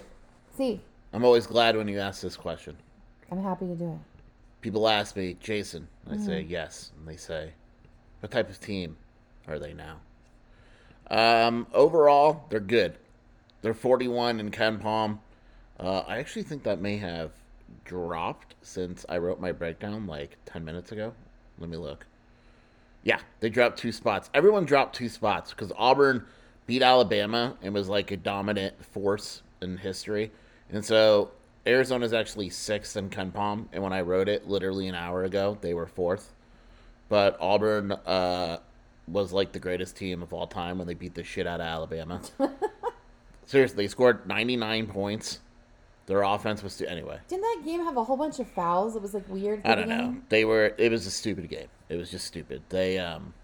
See, 0.59 0.81
I'm 1.13 1.23
always 1.23 1.47
glad 1.47 1.77
when 1.77 1.87
you 1.87 1.99
ask 1.99 2.21
this 2.21 2.35
question. 2.35 2.75
I'm 3.31 3.41
happy 3.41 3.65
to 3.65 3.75
do 3.75 3.91
it. 3.91 3.99
People 4.59 4.89
ask 4.89 5.15
me, 5.15 5.37
Jason. 5.39 5.87
I 6.11 6.17
say 6.17 6.41
yes, 6.41 6.91
and 6.97 7.07
they 7.07 7.15
say, 7.15 7.53
"What 8.19 8.31
type 8.33 8.49
of 8.49 8.59
team 8.59 8.97
are 9.47 9.57
they 9.57 9.73
now?" 9.73 10.01
Um, 11.09 11.65
overall, 11.73 12.43
they're 12.49 12.59
good. 12.59 12.97
They're 13.61 13.73
41 13.73 14.41
in 14.41 14.51
KenPom. 14.51 15.19
Uh, 15.79 15.99
I 15.99 16.17
actually 16.17 16.43
think 16.43 16.63
that 16.63 16.81
may 16.81 16.97
have 16.97 17.31
dropped 17.85 18.55
since 18.61 19.05
I 19.07 19.17
wrote 19.17 19.39
my 19.39 19.53
breakdown 19.53 20.07
like 20.07 20.35
10 20.45 20.65
minutes 20.65 20.91
ago. 20.91 21.13
Let 21.57 21.69
me 21.69 21.77
look. 21.77 22.05
Yeah, 23.03 23.19
they 23.39 23.49
dropped 23.49 23.79
two 23.79 23.91
spots. 23.91 24.29
Everyone 24.33 24.65
dropped 24.65 24.95
two 24.95 25.09
spots 25.09 25.51
because 25.51 25.71
Auburn 25.77 26.25
beat 26.67 26.81
Alabama 26.81 27.55
and 27.61 27.73
was 27.73 27.89
like 27.89 28.11
a 28.11 28.17
dominant 28.17 28.83
force 28.85 29.41
in 29.61 29.77
history. 29.77 30.31
And 30.71 30.83
so 30.83 31.31
Arizona's 31.65 32.13
actually 32.13 32.49
sixth 32.49 32.97
in 32.97 33.09
KenPom. 33.09 33.67
And 33.71 33.81
when 33.81 33.93
I 33.93 34.01
wrote 34.01 34.27
it 34.27 34.47
literally 34.47 34.87
an 34.87 34.95
hour 34.95 35.23
ago, 35.23 35.57
they 35.61 35.73
were 35.73 35.87
fourth. 35.87 36.33
But 37.07 37.37
Auburn 37.39 37.91
uh, 37.91 38.59
was 39.07 39.33
like 39.33 39.51
the 39.51 39.59
greatest 39.59 39.95
team 39.95 40.21
of 40.21 40.33
all 40.33 40.47
time 40.47 40.77
when 40.77 40.87
they 40.87 40.93
beat 40.93 41.15
the 41.15 41.23
shit 41.23 41.47
out 41.47 41.59
of 41.59 41.65
Alabama. 41.65 42.21
Seriously, 43.45 43.85
they 43.85 43.87
scored 43.87 44.27
99 44.27 44.87
points. 44.87 45.39
Their 46.09 46.23
offense 46.23 46.63
was 46.63 46.73
stu- 46.73 46.87
anyway. 46.87 47.19
Didn't 47.27 47.43
that 47.43 47.61
game 47.63 47.83
have 47.85 47.95
a 47.95 48.03
whole 48.03 48.17
bunch 48.17 48.39
of 48.39 48.47
fouls? 48.47 48.95
It 48.95 49.01
was 49.03 49.13
like 49.13 49.29
weird. 49.29 49.61
I 49.63 49.75
don't 49.75 49.87
know. 49.87 50.15
They 50.29 50.43
were. 50.43 50.73
It 50.79 50.91
was 50.91 51.05
a 51.05 51.11
stupid 51.11 51.47
game. 51.49 51.67
It 51.87 51.97
was 51.97 52.09
just 52.09 52.25
stupid. 52.25 52.63
They. 52.69 52.97
um 52.97 53.35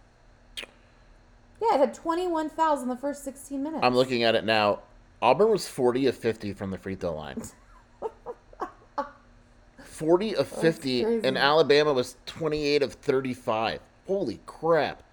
Yeah, 1.62 1.75
it 1.75 1.79
had 1.79 1.93
21 1.93 2.50
fouls 2.50 2.81
in 2.81 2.89
the 2.89 2.95
first 2.98 3.24
16 3.24 3.62
minutes. 3.62 3.81
I'm 3.84 3.93
looking 3.93 4.24
at 4.24 4.34
it 4.34 4.45
now. 4.45 4.79
Auburn 5.22 5.51
was 5.51 5.67
40 5.67 6.07
of 6.07 6.17
50 6.17 6.53
from 6.53 6.72
the 6.72 6.79
free 6.79 6.95
throw 6.95 7.13
line. 7.13 7.43
40 9.84 10.36
of 10.36 10.48
50, 10.48 11.03
crazy. 11.03 11.27
and 11.27 11.38
Alabama 11.38 11.93
was 11.93 12.17
28 12.25 12.81
of 12.81 12.93
35. 12.93 13.79
Holy 14.07 14.39
crap. 14.48 15.03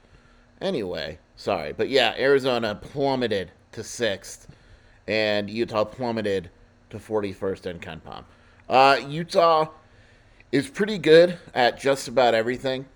Anyway, 0.62 1.18
sorry. 1.36 1.74
But 1.74 1.90
yeah, 1.90 2.14
Arizona 2.18 2.74
plummeted 2.74 3.52
to 3.72 3.84
sixth, 3.84 4.48
and 5.06 5.50
Utah 5.50 5.84
plummeted 5.84 6.50
to 6.92 6.98
41st 6.98 7.66
in 7.66 7.78
KenPom. 7.78 8.24
Uh, 8.68 9.00
Utah 9.08 9.68
is 10.52 10.68
pretty 10.68 10.98
good 10.98 11.38
at 11.54 11.80
just 11.80 12.08
about 12.08 12.34
everything. 12.34 12.86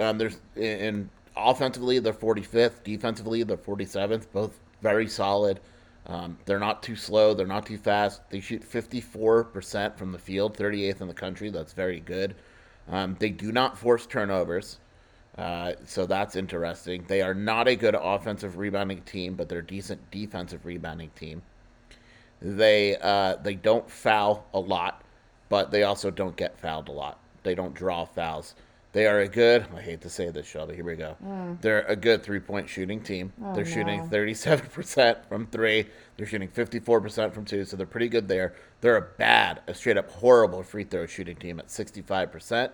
Um, 0.00 0.18
there's 0.18 0.40
in 0.56 1.08
offensively 1.36 1.98
they're 1.98 2.12
45th, 2.12 2.82
defensively 2.82 3.42
they're 3.42 3.56
47th, 3.56 4.26
both 4.32 4.58
very 4.82 5.08
solid. 5.08 5.60
Um, 6.06 6.36
they're 6.44 6.58
not 6.58 6.82
too 6.82 6.96
slow, 6.96 7.32
they're 7.32 7.46
not 7.46 7.66
too 7.66 7.78
fast. 7.78 8.28
They 8.28 8.40
shoot 8.40 8.62
54% 8.62 9.96
from 9.96 10.12
the 10.12 10.18
field, 10.18 10.56
38th 10.56 11.00
in 11.00 11.08
the 11.08 11.14
country. 11.14 11.50
That's 11.50 11.72
very 11.72 12.00
good. 12.00 12.34
Um, 12.90 13.16
they 13.18 13.30
do 13.30 13.52
not 13.52 13.78
force 13.78 14.04
turnovers, 14.04 14.78
uh, 15.38 15.72
so 15.86 16.04
that's 16.04 16.36
interesting. 16.36 17.04
They 17.08 17.22
are 17.22 17.32
not 17.32 17.66
a 17.66 17.76
good 17.76 17.96
offensive 17.98 18.58
rebounding 18.58 19.00
team, 19.02 19.34
but 19.34 19.48
they're 19.48 19.60
a 19.60 19.66
decent 19.66 20.10
defensive 20.10 20.66
rebounding 20.66 21.10
team. 21.16 21.40
They 22.44 22.96
uh, 23.00 23.36
they 23.36 23.54
don't 23.54 23.90
foul 23.90 24.46
a 24.52 24.60
lot, 24.60 25.02
but 25.48 25.70
they 25.70 25.82
also 25.82 26.10
don't 26.10 26.36
get 26.36 26.60
fouled 26.60 26.88
a 26.88 26.92
lot. 26.92 27.18
They 27.42 27.54
don't 27.54 27.74
draw 27.74 28.04
fouls. 28.04 28.54
They 28.92 29.06
are 29.06 29.20
a 29.20 29.28
good. 29.28 29.66
I 29.74 29.80
hate 29.80 30.02
to 30.02 30.10
say 30.10 30.28
this, 30.28 30.46
Shelby. 30.46 30.74
Here 30.76 30.84
we 30.84 30.94
go. 30.94 31.16
They're 31.62 31.82
a 31.86 31.96
good 31.96 32.22
three 32.22 32.40
point 32.40 32.68
shooting 32.68 33.00
team. 33.00 33.32
they're 33.54 33.64
shooting 33.64 34.02
no. 34.02 34.06
thirty 34.08 34.34
seven 34.34 34.66
percent 34.66 35.26
from 35.26 35.46
three. 35.46 35.86
They're 36.18 36.26
shooting 36.26 36.48
fifty 36.48 36.80
four 36.80 37.00
percent 37.00 37.32
from 37.32 37.46
two. 37.46 37.64
So 37.64 37.78
they're 37.78 37.86
pretty 37.86 38.08
good 38.10 38.28
there. 38.28 38.54
They're 38.82 38.98
a 38.98 39.08
bad, 39.16 39.62
a 39.66 39.72
straight 39.72 39.96
up 39.96 40.10
horrible 40.10 40.62
free 40.62 40.84
throw 40.84 41.06
shooting 41.06 41.36
team 41.36 41.58
at 41.58 41.70
sixty 41.70 42.02
five 42.02 42.30
percent. 42.30 42.72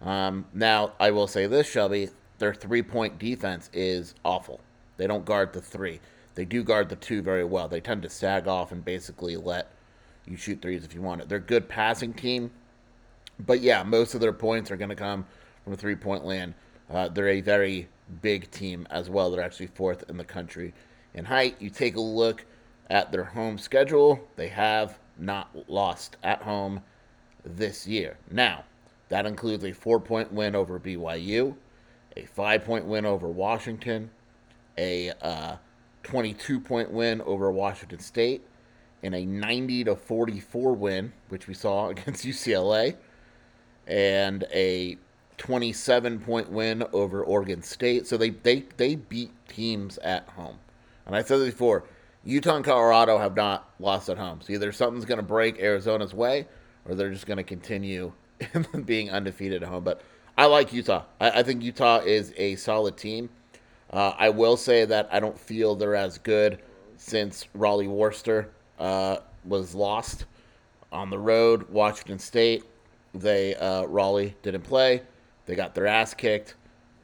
Um, 0.00 0.46
now 0.54 0.94
I 0.98 1.10
will 1.10 1.26
say 1.26 1.46
this, 1.46 1.68
Shelby. 1.70 2.08
Their 2.38 2.54
three 2.54 2.82
point 2.82 3.18
defense 3.18 3.68
is 3.74 4.14
awful. 4.24 4.60
They 4.96 5.06
don't 5.06 5.26
guard 5.26 5.52
the 5.52 5.60
three. 5.60 6.00
They 6.34 6.44
do 6.44 6.62
guard 6.62 6.88
the 6.88 6.96
two 6.96 7.22
very 7.22 7.44
well. 7.44 7.68
They 7.68 7.80
tend 7.80 8.02
to 8.02 8.10
sag 8.10 8.48
off 8.48 8.72
and 8.72 8.84
basically 8.84 9.36
let 9.36 9.70
you 10.26 10.36
shoot 10.36 10.62
threes 10.62 10.84
if 10.84 10.94
you 10.94 11.02
want 11.02 11.20
it. 11.20 11.28
They're 11.28 11.38
a 11.38 11.40
good 11.40 11.68
passing 11.68 12.12
team, 12.12 12.50
but 13.38 13.60
yeah, 13.60 13.82
most 13.82 14.14
of 14.14 14.20
their 14.20 14.32
points 14.32 14.70
are 14.70 14.76
going 14.76 14.90
to 14.90 14.96
come 14.96 15.26
from 15.64 15.76
three 15.76 15.96
point 15.96 16.24
land. 16.24 16.54
Uh, 16.90 17.08
they're 17.08 17.28
a 17.28 17.40
very 17.40 17.88
big 18.20 18.50
team 18.50 18.86
as 18.90 19.08
well. 19.08 19.30
They're 19.30 19.44
actually 19.44 19.68
fourth 19.68 20.08
in 20.08 20.16
the 20.16 20.24
country 20.24 20.72
in 21.14 21.24
height. 21.24 21.56
You 21.58 21.70
take 21.70 21.96
a 21.96 22.00
look 22.00 22.44
at 22.90 23.10
their 23.10 23.24
home 23.24 23.58
schedule, 23.58 24.20
they 24.36 24.48
have 24.48 24.98
not 25.18 25.48
lost 25.68 26.16
at 26.22 26.42
home 26.42 26.82
this 27.44 27.86
year. 27.86 28.18
Now, 28.30 28.64
that 29.08 29.26
includes 29.26 29.64
a 29.64 29.72
four 29.72 30.00
point 30.00 30.32
win 30.32 30.54
over 30.54 30.78
BYU, 30.78 31.54
a 32.16 32.26
five 32.26 32.64
point 32.64 32.84
win 32.84 33.06
over 33.06 33.28
Washington, 33.28 34.10
a 34.76 35.10
uh, 35.22 35.56
22 36.02 36.60
point 36.60 36.90
win 36.90 37.20
over 37.22 37.50
Washington 37.50 37.98
State, 37.98 38.42
and 39.02 39.14
a 39.14 39.24
90 39.24 39.84
to 39.84 39.96
44 39.96 40.74
win, 40.74 41.12
which 41.28 41.46
we 41.46 41.54
saw 41.54 41.88
against 41.90 42.24
UCLA, 42.24 42.96
and 43.86 44.44
a 44.52 44.96
27 45.38 46.20
point 46.20 46.50
win 46.50 46.84
over 46.92 47.22
Oregon 47.22 47.62
State. 47.62 48.06
So 48.06 48.16
they, 48.16 48.30
they, 48.30 48.64
they 48.76 48.94
beat 48.94 49.32
teams 49.48 49.98
at 49.98 50.28
home. 50.30 50.58
And 51.06 51.16
I 51.16 51.22
said 51.22 51.38
this 51.38 51.50
before 51.50 51.84
Utah 52.24 52.56
and 52.56 52.64
Colorado 52.64 53.18
have 53.18 53.34
not 53.34 53.68
lost 53.80 54.08
at 54.08 54.18
home. 54.18 54.40
So 54.40 54.52
either 54.52 54.70
something's 54.72 55.04
going 55.04 55.18
to 55.18 55.24
break 55.24 55.58
Arizona's 55.58 56.14
way 56.14 56.46
or 56.88 56.94
they're 56.94 57.10
just 57.10 57.26
going 57.26 57.38
to 57.38 57.42
continue 57.44 58.12
being 58.84 59.10
undefeated 59.10 59.62
at 59.62 59.68
home. 59.68 59.84
But 59.84 60.02
I 60.36 60.46
like 60.46 60.72
Utah. 60.72 61.04
I, 61.20 61.40
I 61.40 61.42
think 61.42 61.62
Utah 61.62 61.98
is 61.98 62.32
a 62.36 62.56
solid 62.56 62.96
team. 62.96 63.30
Uh, 63.92 64.14
I 64.18 64.30
will 64.30 64.56
say 64.56 64.84
that 64.86 65.08
I 65.12 65.20
don't 65.20 65.38
feel 65.38 65.74
they're 65.74 65.94
as 65.94 66.18
good 66.18 66.60
since 66.96 67.46
Rollie 67.56 67.88
Worster 67.88 68.50
uh, 68.78 69.18
was 69.44 69.74
lost 69.74 70.24
on 70.90 71.10
the 71.10 71.18
road. 71.18 71.68
Washington 71.68 72.18
State, 72.18 72.64
they 73.14 73.54
uh, 73.56 73.84
Rollie 73.84 74.34
didn't 74.42 74.62
play. 74.62 75.02
They 75.46 75.54
got 75.54 75.74
their 75.74 75.86
ass 75.86 76.14
kicked 76.14 76.54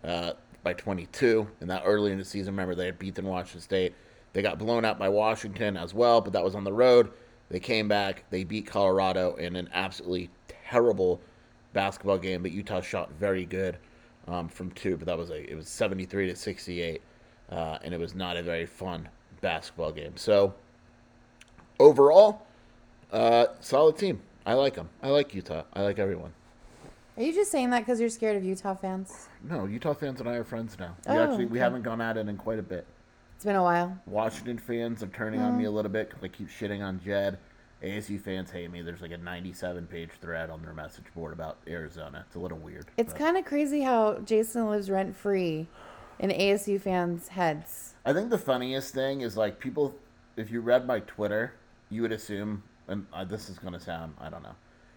uh, 0.05 0.33
by 0.63 0.73
22 0.73 1.47
in 1.61 1.69
that 1.69 1.83
early 1.85 2.13
in 2.13 2.19
the 2.19 2.25
season. 2.25 2.55
Remember, 2.55 2.75
they 2.75 2.87
had 2.87 2.99
beaten 2.99 3.27
Washington 3.27 3.61
State. 3.61 3.95
They 4.33 4.43
got 4.43 4.59
blown 4.59 4.85
out 4.85 4.99
by 4.99 5.09
Washington 5.09 5.77
as 5.77 5.93
well, 5.93 6.21
but 6.21 6.33
that 6.33 6.45
was 6.45 6.55
on 6.55 6.65
the 6.65 6.73
road. 6.73 7.11
They 7.51 7.61
came 7.61 7.89
back. 7.89 8.25
They 8.31 8.45
beat 8.45 8.67
Colorado 8.67 9.35
in 9.35 9.57
an 9.57 9.69
absolutely 9.73 10.31
terrible 10.49 11.21
basketball 11.73 12.19
game, 12.19 12.43
but 12.43 12.53
Utah 12.53 12.81
shot 12.81 13.11
very 13.13 13.45
good 13.45 13.79
um, 14.29 14.49
from 14.49 14.71
two. 14.73 14.97
But 14.97 15.07
that 15.07 15.19
was 15.19 15.31
a 15.31 15.51
it 15.51 15.57
was 15.57 15.69
73 15.69 16.29
to 16.29 16.37
68, 16.37 17.03
uh, 17.51 17.79
and 17.83 17.93
it 17.93 17.99
was 17.99 18.15
not 18.15 18.37
a 18.37 18.43
very 18.43 18.67
fun 18.67 19.09
basketball 19.41 19.91
game. 19.93 20.17
So 20.17 20.55
overall, 21.81 22.47
uh, 23.13 23.47
solid 23.61 23.97
team. 23.97 24.21
I 24.47 24.55
like 24.55 24.75
them. 24.75 24.89
I 25.03 25.09
like 25.09 25.35
Utah. 25.35 25.65
I 25.75 25.83
like 25.83 25.99
everyone. 25.99 26.33
Are 27.17 27.23
you 27.23 27.33
just 27.35 27.51
saying 27.51 27.71
that 27.71 27.81
because 27.81 28.01
you're 28.01 28.09
scared 28.09 28.37
of 28.37 28.45
Utah 28.45 28.75
fans? 28.75 29.29
No, 29.43 29.67
Utah 29.67 29.93
fans 29.93 30.21
and 30.21 30.29
I 30.29 30.35
are 30.35 30.45
friends 30.45 30.77
now. 30.79 30.95
We 31.07 31.15
Oh, 31.15 31.23
actually 31.23 31.47
we 31.47 31.53
okay. 31.53 31.59
haven't 31.59 31.83
gone 31.83 32.01
at 32.01 32.17
it 32.17 32.29
in 32.29 32.37
quite 32.37 32.59
a 32.61 32.63
bit. 32.63 32.87
It's 33.35 33.45
been 33.45 33.57
a 33.57 33.63
while. 33.63 33.97
Washington 34.07 34.59
fans 34.59 35.03
are 35.03 35.09
turning 35.09 35.41
on 35.41 35.57
me 35.57 35.65
a 35.65 35.71
little 35.71 35.91
bit 35.91 36.09
because 36.09 36.25
I 36.25 36.29
keep 36.29 36.49
shitting 36.49 36.83
on 36.83 37.01
Jedd. 37.05 37.39
ASU 37.83 38.21
fans 38.21 38.51
hate 38.51 38.71
me. 38.71 38.83
There's 38.83 39.03
like 39.03 39.13
a 39.13 39.19
97 39.19 39.87
page 39.87 40.11
thread 40.21 40.51
on 40.51 40.63
their 40.63 40.75
message 40.75 41.05
board 41.15 41.33
about 41.33 41.59
Arizona. 41.69 42.25
It's 42.27 42.37
a 42.37 42.41
little 42.41 42.59
weird. 42.59 42.87
It's 42.97 43.13
kind 43.13 43.37
of 43.37 43.45
crazy 43.45 43.83
how 43.83 44.19
Jason 44.25 44.69
lives 44.69 44.91
rent 44.91 45.17
free 45.17 45.69
in 46.19 46.31
ASU 46.31 46.81
fans' 46.81 47.29
heads. 47.29 47.95
I 48.05 48.13
think 48.13 48.31
the 48.31 48.39
funniest 48.39 48.95
thing 48.95 49.21
is 49.21 49.37
like 49.37 49.61
people. 49.61 49.95
If 50.37 50.51
you 50.51 50.61
read 50.61 50.87
my 50.87 51.01
Twitter, 51.01 51.55
you 51.91 52.03
would 52.03 52.13
assume, 52.13 52.63
and 52.87 53.07
uh, 53.13 53.25
this 53.25 53.49
is 53.49 53.59
gonna 53.59 53.81
sound, 53.81 54.15
I 54.21 54.29
don't 54.29 54.43
know, 54.43 54.55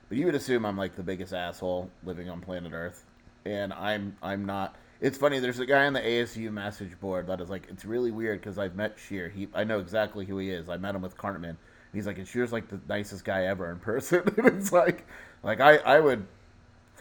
but 0.10 0.18
you 0.18 0.26
would 0.26 0.36
assume 0.36 0.66
I'm 0.66 0.78
like 0.78 0.96
the 0.96 1.04
biggest 1.04 1.34
asshole 1.34 1.90
living 2.04 2.30
on 2.30 2.42
planet 2.42 2.74
Earth, 2.74 3.06
and 3.46 3.74
I'm 3.74 4.16
I'm 4.24 4.46
not. 4.46 4.76
It's 5.02 5.18
funny. 5.18 5.40
There's 5.40 5.60
a 5.60 5.66
guy 5.66 5.88
on 5.88 5.94
the 5.94 6.00
ASU 6.00 6.52
message 6.52 7.00
board 7.00 7.26
that 7.26 7.42
is 7.42 7.50
like, 7.50 7.68
it's 7.70 7.86
really 7.86 8.12
weird 8.12 8.40
because 8.40 8.60
I've 8.60 8.76
met 8.76 9.00
Scheer. 9.00 9.30
He, 9.30 9.48
I 9.52 9.64
know 9.64 9.80
exactly 9.80 10.26
who 10.26 10.38
he 10.38 10.52
is. 10.52 10.70
I 10.70 10.78
met 10.78 10.94
him 10.94 11.02
with 11.02 11.18
Cartman. 11.18 11.58
He's 11.94 12.08
like, 12.08 12.18
and 12.18 12.28
Scheer's 12.28 12.52
like 12.54 12.68
the 12.70 12.80
nicest 12.88 13.26
guy 13.26 13.46
ever 13.46 13.70
in 13.72 13.80
person. 13.80 14.22
and 14.38 14.48
it's 14.48 14.72
like, 14.72 15.06
like 15.44 15.60
I, 15.60 15.78
I 15.78 16.00
would 16.00 16.26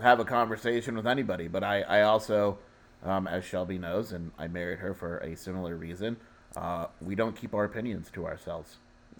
have 0.02 0.18
a 0.20 0.24
conversation 0.24 0.96
with 0.96 1.06
anybody, 1.06 1.46
but 1.48 1.62
I, 1.62 1.82
I 1.82 2.02
also, 2.02 2.58
um, 3.04 3.26
as 3.28 3.44
Shelby 3.44 3.78
knows, 3.78 4.12
and 4.12 4.32
I 4.38 4.48
married 4.48 4.78
her 4.80 4.94
for 4.94 5.18
a 5.18 5.36
similar 5.36 5.76
reason. 5.76 6.16
Uh, 6.56 6.86
we 7.00 7.14
don't 7.14 7.36
keep 7.36 7.54
our 7.54 7.64
opinions 7.64 8.10
to 8.14 8.26
ourselves, 8.26 8.78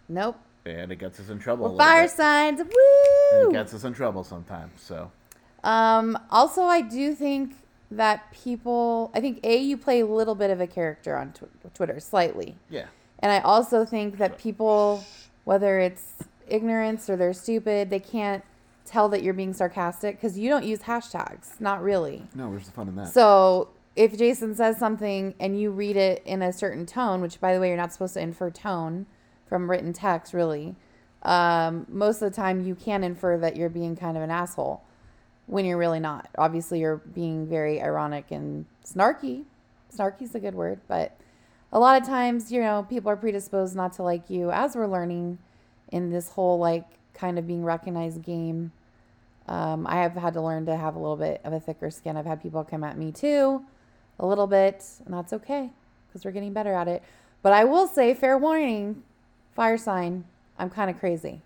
Nope. 0.08 0.36
and 0.66 0.90
it 0.90 0.96
gets 0.96 1.20
us 1.20 1.28
in 1.28 1.38
trouble. 1.38 1.68
Well, 1.68 1.76
fire 1.76 2.02
bit. 2.04 2.10
signs. 2.10 2.60
And 2.60 2.70
it 2.72 3.52
gets 3.52 3.72
us 3.72 3.84
in 3.84 3.92
trouble 3.92 4.24
sometimes. 4.24 4.80
So 4.82 5.12
Um, 5.62 6.18
also, 6.30 6.62
I 6.64 6.80
do 6.80 7.14
think 7.14 7.54
that 7.92 8.30
people, 8.32 9.10
I 9.14 9.20
think 9.20 9.40
A, 9.44 9.56
you 9.58 9.76
play 9.76 10.00
a 10.00 10.06
little 10.06 10.34
bit 10.34 10.50
of 10.50 10.60
a 10.60 10.66
character 10.66 11.16
on 11.16 11.32
tw- 11.32 11.74
Twitter, 11.74 12.00
slightly. 12.00 12.56
yeah, 12.68 12.86
And 13.20 13.30
I 13.30 13.38
also 13.40 13.84
think 13.84 14.18
that 14.18 14.38
people, 14.38 15.04
whether 15.44 15.78
it's 15.78 16.14
ignorance 16.48 17.08
or 17.08 17.16
they're 17.16 17.32
stupid, 17.32 17.90
they 17.90 18.00
can't 18.00 18.44
tell 18.84 19.08
that 19.08 19.22
you're 19.22 19.34
being 19.34 19.52
sarcastic 19.52 20.16
because 20.16 20.38
you 20.38 20.48
don't 20.48 20.64
use 20.64 20.80
hashtags. 20.80 21.60
Not 21.60 21.82
really. 21.82 22.26
no, 22.34 22.48
where's 22.48 22.66
the 22.66 22.72
fun 22.72 22.88
in 22.88 22.96
that? 22.96 23.08
So 23.08 23.68
if 23.96 24.16
Jason 24.16 24.54
says 24.54 24.78
something 24.78 25.34
and 25.38 25.60
you 25.60 25.70
read 25.70 25.96
it 25.96 26.22
in 26.24 26.42
a 26.42 26.52
certain 26.52 26.86
tone, 26.86 27.20
which 27.20 27.40
by 27.40 27.54
the 27.54 27.60
way, 27.60 27.68
you're 27.68 27.76
not 27.76 27.92
supposed 27.92 28.14
to 28.14 28.20
infer 28.20 28.50
tone 28.50 29.06
from 29.46 29.70
written 29.70 29.92
text, 29.92 30.32
really. 30.32 30.76
Um, 31.22 31.86
most 31.88 32.22
of 32.22 32.30
the 32.30 32.36
time, 32.36 32.64
you 32.64 32.74
can 32.74 33.04
infer 33.04 33.36
that 33.38 33.56
you're 33.56 33.68
being 33.68 33.96
kind 33.96 34.16
of 34.16 34.22
an 34.22 34.30
asshole 34.30 34.82
when 35.46 35.64
you're 35.64 35.76
really 35.76 36.00
not. 36.00 36.28
Obviously, 36.38 36.80
you're 36.80 36.96
being 36.96 37.46
very 37.46 37.82
ironic 37.82 38.30
and 38.30 38.64
snarky. 38.84 39.44
Snarky's 39.94 40.34
a 40.34 40.40
good 40.40 40.54
word, 40.54 40.80
but 40.88 41.19
a 41.72 41.78
lot 41.78 42.00
of 42.00 42.06
times, 42.06 42.50
you 42.50 42.60
know, 42.60 42.86
people 42.88 43.10
are 43.10 43.16
predisposed 43.16 43.76
not 43.76 43.92
to 43.94 44.02
like 44.02 44.28
you, 44.28 44.50
as 44.50 44.74
we're 44.74 44.86
learning 44.86 45.38
in 45.92 46.10
this 46.10 46.30
whole 46.30 46.58
like 46.58 46.84
kind 47.14 47.38
of 47.38 47.46
being 47.46 47.64
recognized 47.64 48.22
game. 48.22 48.72
Um, 49.46 49.86
I 49.86 49.96
have 50.02 50.14
had 50.14 50.34
to 50.34 50.40
learn 50.40 50.66
to 50.66 50.76
have 50.76 50.94
a 50.94 50.98
little 50.98 51.16
bit 51.16 51.40
of 51.44 51.52
a 51.52 51.60
thicker 51.60 51.90
skin. 51.90 52.16
I've 52.16 52.26
had 52.26 52.42
people 52.42 52.62
come 52.64 52.84
at 52.84 52.96
me 52.96 53.12
too, 53.12 53.64
a 54.18 54.26
little 54.26 54.46
bit, 54.46 54.84
and 55.04 55.14
that's 55.14 55.32
okay 55.32 55.70
because 56.08 56.24
we're 56.24 56.30
getting 56.30 56.52
better 56.52 56.72
at 56.72 56.88
it. 56.88 57.02
But 57.42 57.52
I 57.52 57.64
will 57.64 57.86
say, 57.86 58.14
fair 58.14 58.36
warning, 58.36 59.02
fire 59.54 59.78
sign, 59.78 60.24
I'm 60.58 60.70
kind 60.70 60.90
of 60.90 60.98
crazy. 60.98 61.42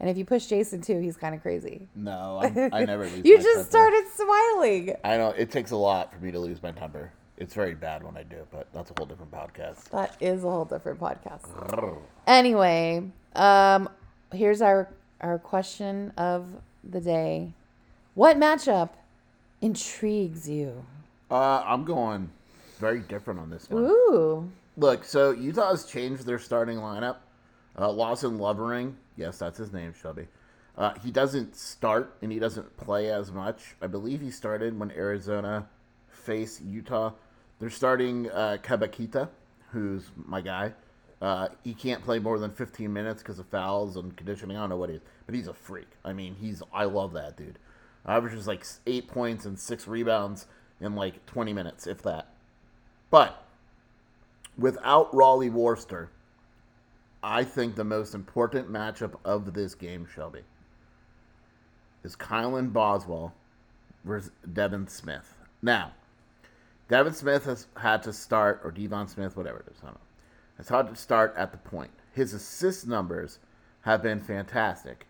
And 0.00 0.10
if 0.10 0.16
you 0.16 0.24
push 0.24 0.46
Jason 0.46 0.80
too, 0.82 1.00
he's 1.00 1.16
kind 1.16 1.34
of 1.34 1.42
crazy. 1.42 1.88
No, 1.94 2.40
I'm, 2.42 2.74
I 2.74 2.84
never 2.84 3.04
lose. 3.04 3.24
You 3.24 3.36
just 3.38 3.70
temper. 3.70 3.70
started 3.70 4.04
smiling. 4.14 4.96
I 5.04 5.16
know 5.16 5.30
it 5.30 5.50
takes 5.50 5.70
a 5.70 5.76
lot 5.76 6.12
for 6.12 6.22
me 6.24 6.30
to 6.32 6.38
lose 6.38 6.62
my 6.62 6.72
temper. 6.72 7.12
It's 7.36 7.54
very 7.54 7.74
bad 7.74 8.04
when 8.04 8.16
I 8.16 8.22
do, 8.22 8.46
but 8.52 8.68
that's 8.72 8.90
a 8.90 8.94
whole 8.96 9.06
different 9.06 9.32
podcast. 9.32 9.90
That 9.90 10.16
is 10.20 10.44
a 10.44 10.50
whole 10.50 10.64
different 10.64 11.00
podcast. 11.00 11.98
Anyway, 12.26 13.10
um, 13.34 13.88
here's 14.32 14.62
our 14.62 14.88
our 15.20 15.38
question 15.38 16.12
of 16.16 16.46
the 16.88 17.00
day: 17.00 17.52
What 18.14 18.36
matchup 18.38 18.90
intrigues 19.60 20.48
you? 20.48 20.84
Uh, 21.30 21.62
I'm 21.66 21.84
going 21.84 22.30
very 22.78 23.00
different 23.00 23.40
on 23.40 23.50
this 23.50 23.68
one. 23.68 23.84
Ooh, 23.84 24.50
Look, 24.76 25.04
so 25.04 25.30
Utah 25.30 25.70
has 25.70 25.84
changed 25.84 26.26
their 26.26 26.38
starting 26.38 26.78
lineup. 26.78 27.16
Uh, 27.78 27.90
Lawson 27.90 28.38
Lovering, 28.38 28.96
yes, 29.16 29.38
that's 29.38 29.58
his 29.58 29.72
name, 29.72 29.92
Shelby. 30.00 30.26
Uh, 30.76 30.92
he 31.02 31.10
doesn't 31.10 31.54
start 31.56 32.16
and 32.22 32.32
he 32.32 32.38
doesn't 32.38 32.76
play 32.76 33.10
as 33.10 33.30
much. 33.30 33.74
I 33.80 33.86
believe 33.86 34.20
he 34.20 34.30
started 34.30 34.78
when 34.78 34.90
Arizona 34.90 35.68
faced 36.08 36.62
Utah. 36.62 37.12
They're 37.58 37.70
starting 37.70 38.30
uh, 38.30 38.58
Keba 38.62 38.88
Keita, 38.88 39.28
who's 39.70 40.10
my 40.16 40.40
guy. 40.40 40.72
Uh, 41.20 41.48
he 41.62 41.72
can't 41.72 42.02
play 42.02 42.18
more 42.18 42.38
than 42.38 42.50
15 42.50 42.92
minutes 42.92 43.22
because 43.22 43.38
of 43.38 43.46
fouls 43.46 43.96
and 43.96 44.16
conditioning. 44.16 44.56
I 44.56 44.60
don't 44.60 44.70
know 44.70 44.76
what 44.76 44.90
he 44.90 44.96
is, 44.96 45.02
but 45.26 45.34
he's 45.34 45.46
a 45.46 45.54
freak. 45.54 45.88
I 46.04 46.12
mean, 46.12 46.34
he's 46.34 46.62
I 46.72 46.84
love 46.84 47.12
that 47.14 47.36
dude. 47.36 47.58
Averages 48.06 48.46
like 48.46 48.64
eight 48.86 49.08
points 49.08 49.46
and 49.46 49.58
six 49.58 49.88
rebounds 49.88 50.46
in 50.80 50.94
like 50.94 51.24
20 51.26 51.52
minutes, 51.52 51.86
if 51.86 52.02
that. 52.02 52.28
But 53.10 53.42
without 54.58 55.12
Rollie 55.12 55.50
Worster, 55.50 56.10
I 57.22 57.44
think 57.44 57.76
the 57.76 57.84
most 57.84 58.14
important 58.14 58.70
matchup 58.70 59.14
of 59.24 59.54
this 59.54 59.74
game, 59.74 60.06
Shelby, 60.12 60.42
is 62.02 62.16
Kylan 62.16 62.72
Boswell 62.72 63.32
versus 64.04 64.30
Devin 64.52 64.88
Smith. 64.88 65.34
Now, 65.62 65.92
Devin 66.88 67.14
Smith 67.14 67.44
has 67.44 67.66
had 67.76 68.02
to 68.02 68.12
start, 68.12 68.60
or 68.62 68.70
Devon 68.70 69.08
Smith, 69.08 69.36
whatever 69.36 69.60
it 69.60 69.72
is, 69.72 69.78
I 69.82 69.86
don't 69.86 69.94
know, 69.94 70.00
has 70.58 70.68
had 70.68 70.88
to 70.88 70.96
start 70.96 71.34
at 71.36 71.50
the 71.52 71.58
point. 71.58 71.90
His 72.12 72.34
assist 72.34 72.86
numbers 72.86 73.38
have 73.82 74.02
been 74.02 74.20
fantastic. 74.20 75.06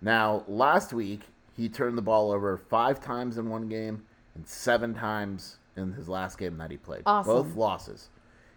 Now, 0.00 0.44
last 0.48 0.92
week, 0.92 1.22
he 1.56 1.68
turned 1.68 1.96
the 1.96 2.02
ball 2.02 2.32
over 2.32 2.56
five 2.56 3.00
times 3.00 3.38
in 3.38 3.48
one 3.48 3.68
game 3.68 4.04
and 4.34 4.46
seven 4.46 4.94
times 4.94 5.58
in 5.76 5.92
his 5.92 6.08
last 6.08 6.38
game 6.38 6.56
that 6.58 6.70
he 6.70 6.76
played. 6.76 7.02
Awesome. 7.06 7.32
Both 7.32 7.56
losses. 7.56 8.08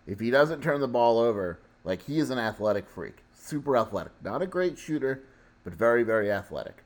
If 0.05 0.19
he 0.19 0.31
doesn't 0.31 0.61
turn 0.61 0.79
the 0.79 0.87
ball 0.87 1.19
over, 1.19 1.59
like 1.83 2.01
he 2.03 2.19
is 2.19 2.29
an 2.29 2.39
athletic 2.39 2.89
freak, 2.89 3.23
super 3.33 3.77
athletic. 3.77 4.13
Not 4.23 4.41
a 4.41 4.47
great 4.47 4.77
shooter, 4.77 5.23
but 5.63 5.73
very, 5.73 6.03
very 6.03 6.31
athletic. 6.31 6.83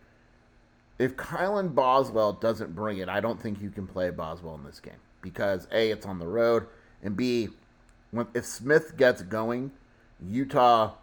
If 1.00 1.16
Kylan 1.16 1.74
Boswell 1.74 2.34
doesn't 2.34 2.76
bring 2.76 2.98
it, 2.98 3.10
I 3.10 3.20
don't 3.20 3.42
think 3.42 3.62
you 3.62 3.70
can 3.70 3.88
play 3.88 4.10
Boswell 4.10 4.56
in 4.56 4.64
this 4.64 4.80
game 4.80 5.00
because 5.22 5.68
A, 5.72 5.92
it's 5.92 6.06
on 6.06 6.20
the 6.20 6.28
road, 6.28 6.68
and 7.04 7.16
B, 7.16 7.50
when, 8.12 8.28
if 8.34 8.46
Smith 8.46 8.98
gets 8.98 9.22
going, 9.22 9.72
Utah 10.26 10.94